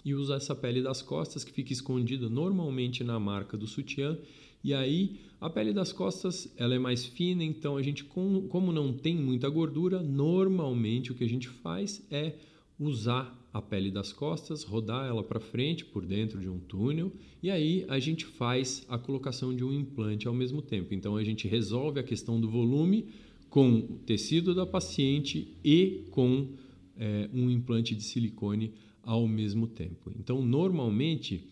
e 0.05 0.15
usa 0.15 0.37
essa 0.37 0.55
pele 0.55 0.83
das 0.83 1.03
costas 1.03 1.45
que 1.45 1.53
fica 1.53 1.73
escondida 1.73 2.29
normalmente 2.29 3.05
na 3.05 3.19
marca 3.21 3.57
do 3.57 3.67
sutiã. 3.67 4.19
E 4.65 4.73
aí 4.73 5.21
a 5.41 5.51
pele 5.51 5.73
das 5.73 5.93
costas 5.93 6.53
ela 6.57 6.75
é 6.75 6.79
mais 6.79 7.05
fina, 7.05 7.43
então 7.43 7.77
a 7.77 7.83
gente 7.83 8.05
como 8.05 8.73
não 8.73 8.93
tem 8.93 9.17
muita 9.17 9.49
gordura, 9.49 10.03
normalmente 10.03 11.11
o 11.11 11.15
que 11.15 11.25
a 11.25 11.29
gente 11.29 11.49
faz 11.49 12.07
é 12.11 12.35
usar 12.79 13.39
a 13.53 13.61
pele 13.61 13.91
das 13.91 14.13
costas, 14.13 14.65
rodar 14.65 15.07
ela 15.07 15.23
para 15.23 15.39
frente 15.39 15.85
por 15.85 16.07
dentro 16.07 16.41
de 16.41 16.49
um 16.49 16.59
túnel 16.59 17.13
e 17.43 17.51
aí 17.51 17.85
a 17.89 17.99
gente 17.99 18.25
faz 18.25 18.85
a 18.89 18.97
colocação 18.97 19.55
de 19.55 19.63
um 19.63 19.73
implante 19.73 20.27
ao 20.27 20.35
mesmo 20.35 20.63
tempo. 20.63 20.95
Então 20.95 21.17
a 21.17 21.25
gente 21.25 21.47
resolve 21.47 22.01
a 22.01 22.03
questão 22.03 22.41
do 22.41 22.49
volume 22.49 23.09
com 23.51 23.79
o 23.79 23.99
tecido 24.07 24.55
da 24.55 24.65
paciente 24.65 25.55
e 25.63 26.05
com 26.11 26.49
é, 26.97 27.29
um 27.35 27.51
implante 27.51 27.95
de 27.95 28.03
silicone 28.03 28.73
ao 29.03 29.27
mesmo 29.27 29.67
tempo. 29.67 30.13
Então 30.19 30.45
normalmente 30.45 31.49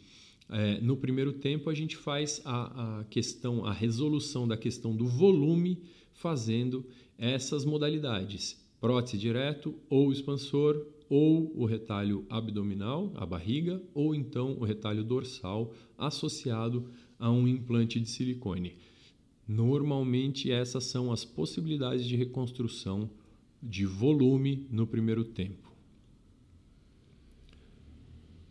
é, 0.48 0.80
no 0.80 0.96
primeiro 0.96 1.32
tempo 1.32 1.70
a 1.70 1.74
gente 1.74 1.96
faz 1.96 2.40
a, 2.44 3.00
a 3.00 3.04
questão, 3.04 3.64
a 3.64 3.72
resolução 3.72 4.46
da 4.46 4.56
questão 4.56 4.94
do 4.94 5.06
volume 5.06 5.78
fazendo 6.12 6.84
essas 7.18 7.64
modalidades 7.64 8.58
prótese 8.80 9.18
direto 9.18 9.74
ou 9.88 10.10
expansor 10.10 10.86
ou 11.08 11.52
o 11.56 11.66
retalho 11.66 12.24
abdominal, 12.30 13.12
a 13.16 13.26
barriga, 13.26 13.82
ou 13.92 14.14
então 14.14 14.56
o 14.58 14.64
retalho 14.64 15.04
dorsal 15.04 15.74
associado 15.98 16.88
a 17.18 17.30
um 17.30 17.46
implante 17.46 18.00
de 18.00 18.08
silicone. 18.08 18.76
Normalmente, 19.46 20.50
essas 20.50 20.84
são 20.84 21.12
as 21.12 21.24
possibilidades 21.24 22.06
de 22.06 22.14
reconstrução 22.14 23.10
de 23.60 23.84
volume 23.84 24.66
no 24.70 24.86
primeiro 24.86 25.24
tempo. 25.24 25.69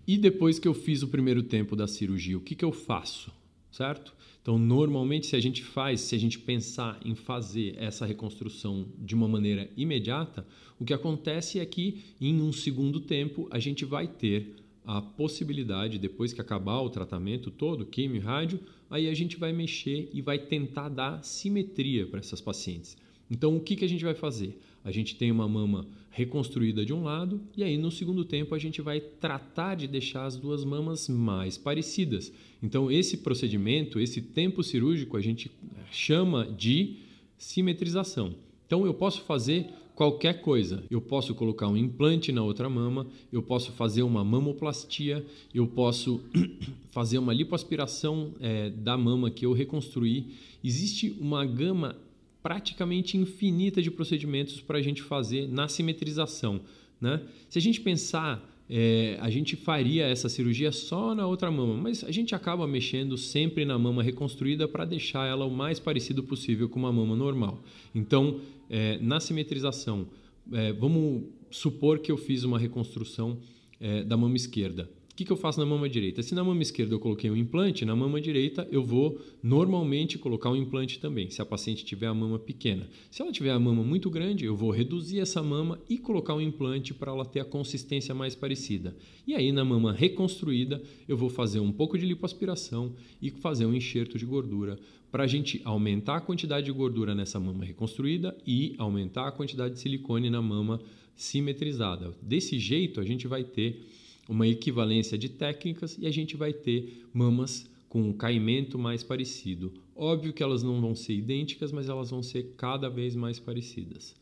E 0.10 0.17
depois 0.17 0.58
que 0.58 0.67
eu 0.67 0.74
fiz 0.74 1.04
o 1.04 1.08
primeiro 1.08 1.43
tempo 1.43 1.76
da 1.76 1.86
cirurgia, 1.86 2.36
o 2.36 2.41
que, 2.41 2.56
que 2.56 2.65
eu 2.65 2.72
faço? 2.72 3.32
Certo? 3.69 4.12
Então, 4.41 4.58
normalmente, 4.58 5.28
se 5.28 5.36
a 5.36 5.39
gente 5.39 5.63
faz, 5.63 6.02
se 6.02 6.15
a 6.15 6.17
gente 6.17 6.39
pensar 6.39 7.00
em 7.06 7.13
fazer 7.13 7.76
essa 7.78 8.08
reconstrução 8.08 8.88
de 8.98 9.13
uma 9.13 9.28
maneira 9.28 9.69
imediata, 9.78 10.48
o 10.80 10.84
que 10.84 10.95
acontece 10.95 11.60
é 11.60 11.65
que 11.67 12.02
em 12.19 12.41
um 12.41 12.52
segundo 12.52 13.00
tempo 13.00 13.48
a 13.52 13.60
gente 13.60 13.86
vai 13.86 14.08
ter 14.08 14.56
a 14.84 15.00
possibilidade, 15.00 16.00
depois 16.00 16.34
que 16.34 16.41
acabar 16.41 16.80
o 16.80 16.89
tratamento 16.89 17.52
todo, 17.52 17.86
químio 17.86 18.17
e 18.17 18.19
rádio, 18.19 18.60
aí 18.89 19.08
a 19.08 19.13
gente 19.13 19.38
vai 19.38 19.54
mexer 19.54 20.10
e 20.12 20.24
vai 20.24 20.39
tentar 20.39 20.89
dar 20.89 21.24
simetria 21.24 22.08
para 22.08 22.19
essas 22.19 22.41
pacientes. 22.41 22.98
Então, 23.30 23.56
o 23.56 23.60
que, 23.60 23.76
que 23.76 23.86
a 23.86 23.89
gente 23.89 24.04
vai 24.04 24.13
fazer? 24.13 24.60
A 24.84 24.92
gente 24.92 25.15
tem 25.15 25.32
uma 25.32 25.48
mama 25.48 25.86
reconstruída 26.12 26.84
de 26.84 26.94
um 26.94 27.04
lado 27.04 27.39
e 27.56 27.63
aí 27.63 27.78
no 27.78 27.92
segundo 27.92 28.26
tempo 28.26 28.56
a 28.56 28.60
gente 28.60 28.82
vai 28.82 29.00
tratar 29.00 29.76
de 29.76 29.88
deixar 29.88 30.26
as 30.26 30.36
duas 30.36 30.65
mamas 30.65 31.08
mais 31.08 31.58
parecidas. 31.58 32.32
Então, 32.62 32.92
esse 32.92 33.18
procedimento, 33.18 34.00
esse 34.00 34.22
tempo 34.22 34.63
cirúrgico, 34.63 35.15
a 35.15 35.22
gente 35.22 35.52
chama 35.92 36.46
de 36.46 36.98
simetrização. 37.38 38.34
Então, 38.65 38.86
eu 38.86 38.94
posso 38.94 39.22
fazer 39.22 39.68
qualquer 40.00 40.42
coisa. 40.42 40.84
Eu 40.89 41.02
posso 41.02 41.36
colocar 41.36 41.68
um 41.68 41.76
implante 41.76 42.32
na 42.32 42.42
outra 42.42 42.70
mama, 42.70 43.06
eu 43.34 43.44
posso 43.44 43.74
fazer 43.74 44.02
uma 44.02 44.24
mamoplastia, 44.24 45.26
eu 45.54 45.68
posso 45.68 46.22
fazer 46.89 47.18
uma 47.18 47.34
lipoaspiração 47.34 48.34
é, 48.39 48.70
da 48.70 48.98
mama 48.98 49.30
que 49.30 49.46
eu 49.46 49.52
reconstruí. 49.52 50.28
Existe 50.63 51.15
uma 51.20 51.46
gama 51.46 51.98
praticamente 52.41 53.17
infinita 53.17 53.82
de 53.82 53.91
procedimentos 53.91 54.62
para 54.62 54.78
a 54.78 54.82
gente 54.82 55.02
fazer 55.02 55.47
na 55.47 55.67
simetrização. 55.67 56.62
Né? 56.99 57.21
Se 57.49 57.58
a 57.58 57.62
gente 57.62 57.82
pensar 57.82 58.47
é, 58.69 59.17
a 59.19 59.30
gente 59.32 59.56
faria 59.56 60.06
essa 60.06 60.30
cirurgia 60.30 60.71
só 60.71 61.15
na 61.15 61.25
outra 61.25 61.49
mama, 61.49 61.75
mas 61.75 62.04
a 62.04 62.12
gente 62.12 62.36
acaba 62.36 62.67
mexendo 62.67 63.17
sempre 63.17 63.65
na 63.65 63.80
mama 63.80 64.04
reconstruída 64.04 64.67
para 64.67 64.86
deixar 64.86 65.28
ela 65.28 65.43
o 65.43 65.49
mais 65.49 65.80
parecido 65.80 66.21
possível 66.23 66.69
com 66.69 66.78
uma 66.78 66.93
mama 66.93 67.15
normal. 67.15 67.63
Então, 67.95 68.39
é, 68.69 68.99
na 68.99 69.19
simetrização, 69.19 70.08
é, 70.54 70.71
vamos 70.71 71.23
supor 71.49 71.97
que 71.97 72.12
eu 72.12 72.17
fiz 72.17 72.43
uma 72.43 72.60
reconstrução 72.60 73.39
é, 73.80 74.04
da 74.04 74.15
mama 74.15 74.36
esquerda 74.36 74.88
que, 75.19 75.25
que 75.25 75.32
eu 75.34 75.38
faço 75.38 75.60
na 75.60 75.65
mama 75.65 75.89
direita? 75.89 76.23
Se 76.23 76.34
na 76.34 76.45
mama 76.45 76.62
esquerda 76.62 76.95
eu 76.95 76.99
coloquei 76.99 77.29
um 77.29 77.36
implante, 77.36 77.84
na 77.84 77.93
mama 77.93 78.21
direita 78.21 78.65
eu 78.71 78.82
vou 78.82 79.19
normalmente 79.43 80.17
colocar 80.17 80.49
um 80.49 80.55
implante 80.55 80.97
também, 80.97 81.29
se 81.29 81.41
a 81.41 81.45
paciente 81.45 81.84
tiver 81.84 82.08
a 82.08 82.13
mama 82.13 82.39
pequena. 82.39 82.88
Se 83.12 83.21
ela 83.21 83.29
tiver 83.29 83.51
a 83.51 83.60
mama 83.60 83.84
muito 83.84 84.10
grande, 84.10 84.45
eu 84.45 84.55
vou 84.55 84.71
reduzir 84.71 85.19
essa 85.19 85.43
mama 85.43 85.77
e 85.89 85.97
colocar 85.97 86.36
um 86.36 86.39
implante 86.39 86.93
para 86.93 87.12
ela 87.12 87.25
ter 87.25 87.41
a 87.41 87.45
consistência 87.45 88.15
mais 88.15 88.34
parecida. 88.34 88.95
E 89.27 89.36
aí 89.36 89.51
na 89.51 89.65
mama 89.65 89.91
reconstruída, 89.91 90.82
eu 91.05 91.17
vou 91.17 91.29
fazer 91.29 91.60
um 91.60 91.71
pouco 91.71 91.97
de 91.97 92.05
lipoaspiração 92.05 92.95
e 93.21 93.29
fazer 93.29 93.65
um 93.65 93.73
enxerto 93.73 94.17
de 94.17 94.25
gordura 94.25 94.79
para 95.12 95.25
a 95.25 95.27
gente 95.27 95.60
aumentar 95.65 96.15
a 96.15 96.21
quantidade 96.21 96.67
de 96.67 96.71
gordura 96.71 97.13
nessa 97.13 97.41
mama 97.41 97.65
reconstruída 97.65 98.38
e 98.47 98.73
aumentar 98.77 99.27
a 99.27 99.34
quantidade 99.34 99.73
de 99.73 99.82
silicone 99.82 100.29
na 100.29 100.41
mama 100.41 100.79
simetrizada. 101.13 102.15
Desse 102.21 102.58
jeito, 102.58 103.01
a 103.01 103.03
gente 103.03 103.27
vai 103.27 103.43
ter 103.43 103.86
uma 104.30 104.48
equivalência 104.48 105.18
de 105.18 105.28
técnicas 105.28 105.98
e 106.00 106.06
a 106.06 106.12
gente 106.12 106.38
vai 106.38 106.54
ter 106.54 107.04
mamas 107.12 107.68
com 107.89 108.04
um 108.04 108.13
caimento 108.13 108.78
mais 108.78 109.02
parecido. 109.02 109.74
Óbvio 109.96 110.32
que 110.32 110.44
elas 110.44 110.62
não 110.62 110.80
vão 110.80 110.94
ser 110.94 111.15
idênticas, 111.15 111.72
mas 111.72 111.89
elas 111.89 112.12
vão 112.12 112.22
ser 112.22 112.54
cada 112.56 112.88
vez 112.88 113.15
mais 113.15 113.39
parecidas. 113.39 114.15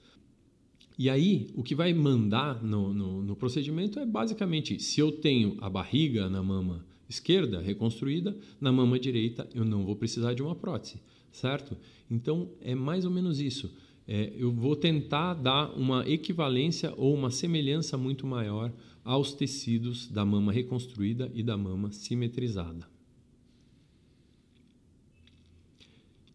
E 0.98 1.10
aí, 1.10 1.48
o 1.54 1.62
que 1.62 1.76
vai 1.76 1.94
mandar 1.94 2.64
no, 2.64 2.94
no, 2.94 3.22
no 3.22 3.36
procedimento 3.36 4.00
é 4.00 4.06
basicamente: 4.06 4.82
se 4.82 5.02
eu 5.02 5.12
tenho 5.12 5.58
a 5.60 5.70
barriga 5.70 6.30
na 6.30 6.42
mama 6.42 6.86
esquerda 7.10 7.60
reconstruída, 7.60 8.36
na 8.60 8.72
mama 8.72 8.98
direita 8.98 9.48
eu 9.54 9.64
não 9.64 9.86
vou 9.86 9.96
precisar 9.96 10.34
de 10.34 10.42
uma 10.42 10.56
prótese, 10.56 11.02
certo? 11.32 11.78
Então 12.10 12.50
é 12.62 12.74
mais 12.74 13.04
ou 13.06 13.12
menos 13.12 13.40
isso. 13.40 13.72
É, 14.08 14.32
eu 14.38 14.52
vou 14.52 14.76
tentar 14.76 15.34
dar 15.34 15.70
uma 15.78 16.08
equivalência 16.10 16.94
ou 16.96 17.14
uma 17.14 17.30
semelhança 17.30 17.98
muito 17.98 18.26
maior 18.26 18.72
aos 19.08 19.34
tecidos 19.34 20.10
da 20.10 20.26
mama 20.26 20.52
reconstruída 20.52 21.32
e 21.34 21.42
da 21.42 21.56
mama 21.56 21.94
simetrizada. 21.94 22.86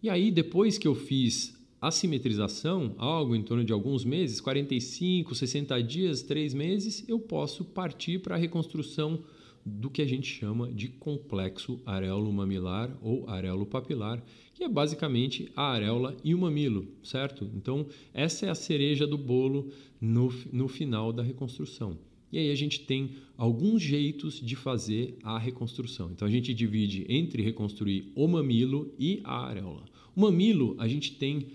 E 0.03 0.09
aí, 0.09 0.31
depois 0.31 0.79
que 0.79 0.89
eu 0.89 0.95
fiz 0.95 1.55
a 1.79 1.91
simetrização, 1.91 2.95
algo 2.97 3.37
em 3.37 3.43
torno 3.43 3.63
de 3.63 3.75
alguns 3.75 4.07
meses, 4.07 4.41
45, 4.41 5.35
60 5.35 5.83
dias, 5.83 6.23
3 6.23 6.55
meses, 6.55 7.05
eu 7.07 7.21
posso 7.21 7.63
partir 7.63 8.21
para 8.21 8.37
a 8.37 8.39
reconstrução 8.39 9.23
do 9.65 9.91
que 9.91 10.01
a 10.01 10.07
gente 10.07 10.27
chama 10.27 10.73
de 10.73 10.89
complexo 10.89 11.79
areolo-mamilar 11.85 12.97
ou 13.03 13.29
areolo-papilar, 13.29 14.25
que 14.55 14.65
é 14.65 14.69
basicamente 14.69 15.53
a 15.55 15.73
areola 15.73 16.17
e 16.25 16.35
o 16.35 16.39
mamilo, 16.39 16.89
certo? 17.05 17.51
Então, 17.55 17.87
essa 18.15 18.47
é 18.47 18.49
a 18.49 18.55
cereja 18.55 19.07
do 19.07 19.19
bolo 19.19 19.71
no, 20.01 20.33
no 20.51 20.69
final 20.69 21.13
da 21.13 21.23
reconstrução. 21.23 21.99
E 22.33 22.39
aí 22.39 22.51
a 22.51 22.55
gente 22.55 22.81
tem 22.81 23.11
alguns 23.37 23.83
jeitos 23.83 24.41
de 24.41 24.57
fazer 24.57 25.19
a 25.23 25.39
reconstrução. 25.39 26.11
Então 26.11 26.27
a 26.27 26.31
gente 26.31 26.55
divide 26.55 27.05
entre 27.09 27.43
reconstruir 27.43 28.11
o 28.15 28.27
mamilo 28.27 28.91
e 28.99 29.21
a 29.23 29.47
areola. 29.47 29.85
O 30.17 30.21
mamilo 30.21 30.75
a 30.79 30.89
gente 30.89 31.13
tem 31.13 31.49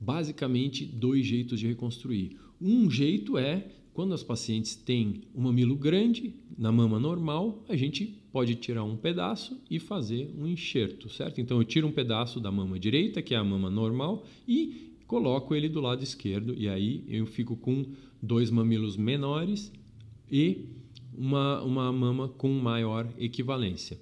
basicamente 0.00 0.84
dois 0.84 1.26
jeitos 1.26 1.60
de 1.60 1.66
reconstruir. 1.66 2.36
Um 2.60 2.90
jeito 2.90 3.36
é 3.36 3.66
quando 3.92 4.14
as 4.14 4.22
pacientes 4.22 4.74
têm 4.74 5.20
um 5.34 5.42
mamilo 5.42 5.76
grande 5.76 6.34
na 6.56 6.72
mama 6.72 6.98
normal, 6.98 7.62
a 7.68 7.76
gente 7.76 8.18
pode 8.32 8.54
tirar 8.54 8.84
um 8.84 8.96
pedaço 8.96 9.60
e 9.70 9.78
fazer 9.78 10.32
um 10.38 10.46
enxerto, 10.46 11.10
certo? 11.10 11.40
Então 11.42 11.58
eu 11.58 11.64
tiro 11.64 11.86
um 11.86 11.92
pedaço 11.92 12.40
da 12.40 12.50
mama 12.50 12.78
direita, 12.78 13.20
que 13.20 13.34
é 13.34 13.36
a 13.36 13.44
mama 13.44 13.68
normal, 13.68 14.24
e 14.48 14.92
coloco 15.06 15.54
ele 15.54 15.68
do 15.68 15.80
lado 15.80 16.02
esquerdo 16.02 16.54
e 16.56 16.68
aí 16.68 17.04
eu 17.06 17.26
fico 17.26 17.54
com 17.54 17.84
dois 18.22 18.50
mamilos 18.50 18.96
menores 18.96 19.70
e 20.32 20.64
uma, 21.14 21.62
uma 21.62 21.92
mama 21.92 22.26
com 22.26 22.48
maior 22.48 23.06
equivalência. 23.18 24.00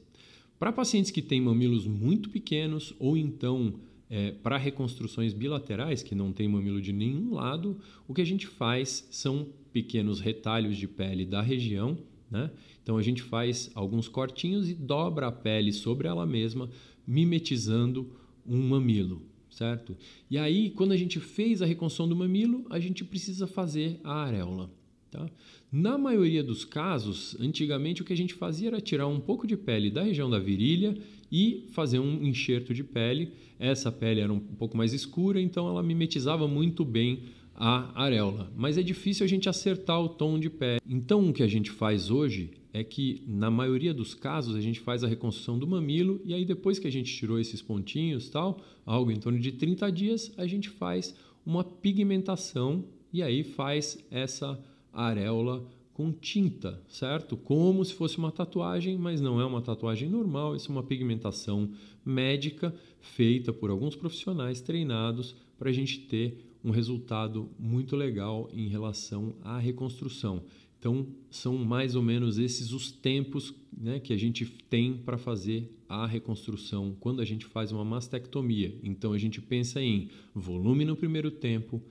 Para 0.61 0.73
pacientes 0.73 1.11
que 1.11 1.21
têm 1.21 1.41
mamilos 1.41 1.87
muito 1.87 2.31
pequenos 2.31 2.95
ou 3.01 3.17
então 3.17 3.75
é, 4.09 4.31
para 4.31 4.57
reconstruções 4.57 5.33
bilaterais, 5.33 6.03
que 6.03 6.15
não 6.15 6.33
tem 6.33 6.47
mamilo 6.47 6.81
de 6.81 6.93
nenhum 6.93 7.35
lado, 7.35 7.79
o 8.07 8.15
que 8.15 8.21
a 8.21 8.27
gente 8.27 8.47
faz 8.47 9.09
são 9.11 9.49
pequenos 9.73 10.21
retalhos 10.21 10.77
de 10.77 10.87
pele 10.87 11.25
da 11.25 11.43
região. 11.43 11.99
Né? 12.31 12.51
Então 12.83 12.97
a 12.97 13.03
gente 13.03 13.23
faz 13.23 13.71
alguns 13.75 14.07
cortinhos 14.07 14.69
e 14.69 14.75
dobra 14.75 15.27
a 15.29 15.33
pele 15.33 15.73
sobre 15.73 16.07
ela 16.07 16.27
mesma, 16.27 16.71
mimetizando 17.07 18.13
um 18.47 18.61
mamilo, 18.69 19.23
certo? 19.51 19.97
E 20.31 20.39
aí, 20.39 20.71
quando 20.71 20.93
a 20.93 20.97
gente 20.97 21.19
fez 21.21 21.61
a 21.61 21.67
reconstrução 21.67 22.09
do 22.09 22.17
mamilo, 22.17 22.67
a 22.71 22.79
gente 22.79 23.05
precisa 23.05 23.47
fazer 23.47 24.01
a 24.03 24.23
areola. 24.25 24.71
Tá? 25.11 25.29
Na 25.73 25.97
maioria 25.97 26.43
dos 26.43 26.65
casos, 26.65 27.37
antigamente 27.39 28.03
o 28.03 28.05
que 28.05 28.13
a 28.13 28.17
gente 28.17 28.35
fazia 28.35 28.67
era 28.67 28.81
tirar 28.81 29.07
um 29.07 29.21
pouco 29.21 29.47
de 29.47 29.57
pele 29.57 29.89
da 29.89 30.03
região 30.03 30.29
da 30.29 30.39
virilha 30.39 30.99
e 31.31 31.65
fazer 31.71 32.01
um 32.01 32.25
enxerto 32.25 32.75
de 32.75 32.83
pele. 32.83 33.35
Essa 33.57 33.93
pele 33.93 34.21
era 34.21 34.33
um 34.33 34.41
pouco 34.41 34.77
mais 34.77 34.93
escura, 34.93 35.41
então 35.41 35.69
ela 35.69 35.81
mimetizava 35.81 36.49
muito 36.49 36.85
bem 36.85 37.23
a 37.55 38.03
areola. 38.03 38.53
Mas 38.57 38.79
é 38.79 38.83
difícil 38.83 39.25
a 39.25 39.29
gente 39.29 39.49
acertar 39.49 40.01
o 40.01 40.09
tom 40.09 40.41
de 40.41 40.51
pele. 40.51 40.81
Então 40.85 41.29
o 41.29 41.33
que 41.33 41.43
a 41.43 41.47
gente 41.47 41.71
faz 41.71 42.11
hoje 42.11 42.51
é 42.73 42.83
que, 42.83 43.23
na 43.25 43.49
maioria 43.49 43.95
dos 43.95 44.13
casos, 44.13 44.57
a 44.57 44.61
gente 44.61 44.81
faz 44.81 45.05
a 45.05 45.07
reconstrução 45.07 45.57
do 45.57 45.69
mamilo 45.69 46.21
e 46.25 46.35
aí 46.35 46.45
depois 46.45 46.81
que 46.81 46.89
a 46.89 46.93
gente 46.93 47.15
tirou 47.15 47.39
esses 47.39 47.63
pontinhos, 47.63 48.29
tal, 48.29 48.61
algo 48.85 49.13
em 49.13 49.21
torno 49.21 49.39
de 49.39 49.53
30 49.53 49.93
dias, 49.93 50.33
a 50.37 50.49
gente 50.49 50.69
faz 50.69 51.15
uma 51.47 51.63
pigmentação 51.63 52.85
e 53.13 53.23
aí 53.23 53.45
faz 53.45 53.99
essa 54.11 54.59
areola 54.93 55.67
com 55.93 56.13
tinta, 56.13 56.83
certo? 56.89 57.37
Como 57.37 57.85
se 57.85 57.93
fosse 57.93 58.17
uma 58.17 58.33
tatuagem, 58.33 58.97
mas 58.97 59.21
não 59.21 59.41
é 59.41 59.45
uma 59.45 59.61
tatuagem 59.61 60.09
normal, 60.09 60.57
isso 60.57 60.71
é 60.71 60.73
uma 60.73 60.83
pigmentação 60.83 61.71
médica 62.05 62.75
feita 63.01 63.53
por 63.53 63.71
alguns 63.71 63.95
profissionais 63.95 64.61
treinados 64.61 65.37
para 65.59 65.69
a 65.69 65.73
gente 65.73 66.01
ter 66.01 66.57
um 66.65 66.71
resultado 66.71 67.51
muito 67.59 67.97
legal 67.97 68.49
em 68.53 68.69
relação 68.69 69.35
à 69.43 69.59
reconstrução. 69.59 70.43
Então, 70.79 71.07
são 71.31 71.59
mais 71.59 71.95
ou 71.95 72.03
menos 72.03 72.39
esses 72.39 72.73
os 72.73 72.91
tempos 72.91 73.55
né, 73.77 74.01
que 74.01 74.15
a 74.15 74.17
gente 74.17 74.47
tem 74.71 74.95
para 74.95 75.19
fazer 75.19 75.71
a 75.87 76.07
reconstrução 76.07 76.97
quando 76.99 77.21
a 77.21 77.25
gente 77.27 77.45
faz 77.45 77.71
uma 77.71 77.85
mastectomia. 77.85 78.75
Então, 78.83 79.13
a 79.13 79.19
gente 79.19 79.43
pensa 79.43 79.83
em 79.83 80.09
volume 80.35 80.87
no 80.87 80.97
primeiro 80.97 81.31
tempo, 81.31 81.83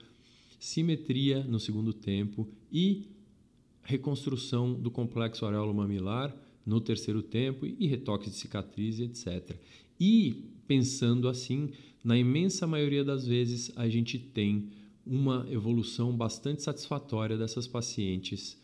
simetria 0.59 1.43
no 1.43 1.59
segundo 1.59 1.93
tempo 1.93 2.47
e 2.71 3.07
reconstrução 3.81 4.73
do 4.73 4.91
complexo 4.91 5.45
areolo-mamilar 5.45 6.35
no 6.65 6.79
terceiro 6.79 7.23
tempo 7.23 7.65
e 7.65 7.87
retoques 7.87 8.31
de 8.31 8.37
cicatriz, 8.37 8.99
etc. 8.99 9.57
E 9.99 10.43
pensando 10.67 11.27
assim 11.27 11.71
na 12.03 12.17
imensa 12.17 12.67
maioria 12.67 13.03
das 13.03 13.25
vezes 13.25 13.71
a 13.75 13.89
gente 13.89 14.19
tem 14.19 14.69
uma 15.05 15.47
evolução 15.49 16.15
bastante 16.15 16.61
satisfatória 16.61 17.37
dessas 17.37 17.67
pacientes 17.67 18.61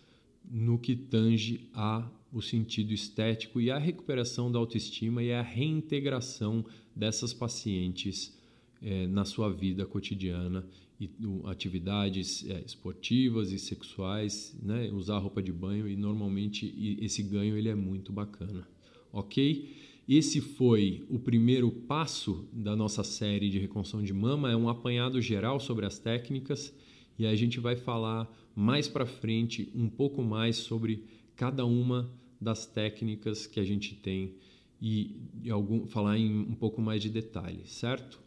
no 0.49 0.77
que 0.77 0.95
tange 0.95 1.67
a 1.73 2.08
o 2.31 2.41
sentido 2.41 2.93
estético 2.93 3.62
e 3.62 3.71
a 3.71 3.77
recuperação 3.77 4.51
da 4.51 4.60
autoestima 4.60 5.23
e 5.23 5.31
a 5.31 5.41
reintegração 5.41 6.65
dessas 6.93 7.34
pacientes 7.34 8.38
é, 8.81 9.08
na 9.08 9.23
sua 9.23 9.49
vida 9.49 9.86
cotidiana 9.86 10.67
e 10.99 11.10
atividades 11.45 12.49
é, 12.49 12.62
esportivas 12.65 13.51
e 13.51 13.60
sexuais, 13.60 14.58
né? 14.62 14.89
usar 14.91 15.17
roupa 15.17 15.41
de 15.41 15.51
banho 15.51 15.88
e 15.88 15.95
normalmente 15.95 16.73
esse 17.01 17.21
ganho 17.21 17.58
ele 17.58 17.67
é 17.67 17.75
muito 17.75 18.13
bacana, 18.13 18.67
ok? 19.12 19.69
Esse 20.08 20.39
foi 20.39 21.03
o 21.10 21.19
primeiro 21.19 21.69
passo 21.71 22.47
da 22.53 22.75
nossa 22.75 23.03
série 23.03 23.49
de 23.49 23.60
reconstrução 23.60 24.03
de 24.03 24.13
mama, 24.13 24.51
é 24.51 24.55
um 24.55 24.69
apanhado 24.69 25.19
geral 25.19 25.60
sobre 25.60 25.86
as 25.86 25.97
técnicas 25.97 26.73
e 27.17 27.25
a 27.25 27.36
gente 27.36 27.60
vai 27.60 27.75
falar 27.75 28.31
mais 28.55 28.88
para 28.88 29.05
frente 29.05 29.69
um 29.75 29.89
pouco 29.89 30.21
mais 30.21 30.58
sobre 30.58 31.03
cada 31.36 31.65
uma 31.65 32.10
das 32.39 32.65
técnicas 32.65 33.47
que 33.47 33.60
a 33.60 33.63
gente 33.63 33.95
tem 33.95 34.36
e, 34.81 35.15
e 35.43 35.49
algum, 35.49 35.88
falar 35.88 36.17
em 36.17 36.39
um 36.39 36.53
pouco 36.53 36.81
mais 36.81 37.01
de 37.01 37.10
detalhe, 37.10 37.62
certo? 37.65 38.19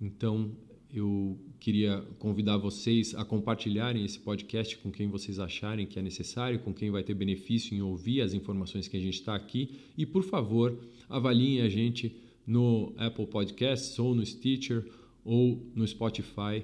Então 0.00 0.52
eu 0.92 1.38
queria 1.64 2.04
convidar 2.18 2.58
vocês 2.58 3.14
a 3.14 3.24
compartilharem 3.24 4.04
esse 4.04 4.18
podcast 4.18 4.76
com 4.76 4.92
quem 4.92 5.08
vocês 5.08 5.38
acharem 5.38 5.86
que 5.86 5.98
é 5.98 6.02
necessário, 6.02 6.58
com 6.58 6.74
quem 6.74 6.90
vai 6.90 7.02
ter 7.02 7.14
benefício 7.14 7.74
em 7.74 7.80
ouvir 7.80 8.20
as 8.20 8.34
informações 8.34 8.86
que 8.86 8.98
a 8.98 9.00
gente 9.00 9.14
está 9.14 9.34
aqui. 9.34 9.70
E, 9.96 10.04
por 10.04 10.22
favor, 10.22 10.78
avaliem 11.08 11.62
a 11.62 11.68
gente 11.70 12.14
no 12.46 12.92
Apple 12.98 13.26
Podcasts 13.26 13.98
ou 13.98 14.14
no 14.14 14.26
Stitcher 14.26 14.84
ou 15.24 15.58
no 15.74 15.88
Spotify 15.88 16.62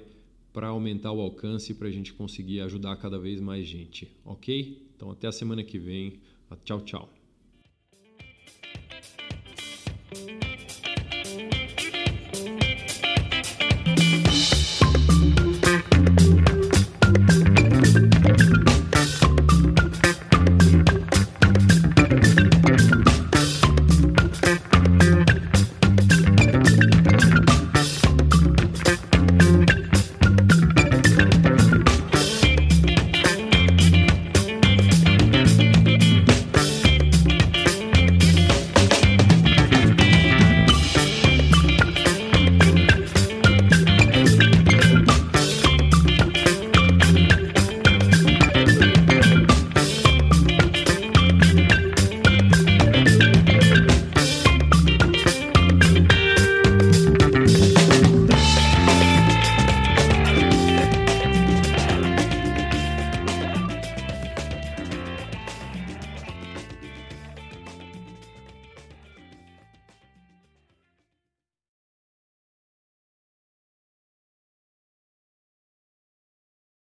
para 0.53 0.67
aumentar 0.67 1.11
o 1.11 1.19
alcance 1.19 1.73
para 1.73 1.87
a 1.87 1.91
gente 1.91 2.13
conseguir 2.13 2.61
ajudar 2.61 2.95
cada 2.97 3.17
vez 3.17 3.41
mais 3.41 3.65
gente, 3.65 4.07
ok? 4.23 4.85
Então, 4.95 5.09
até 5.09 5.27
a 5.27 5.31
semana 5.31 5.63
que 5.63 5.79
vem. 5.79 6.19
Tchau, 6.63 6.79
tchau. 6.81 7.20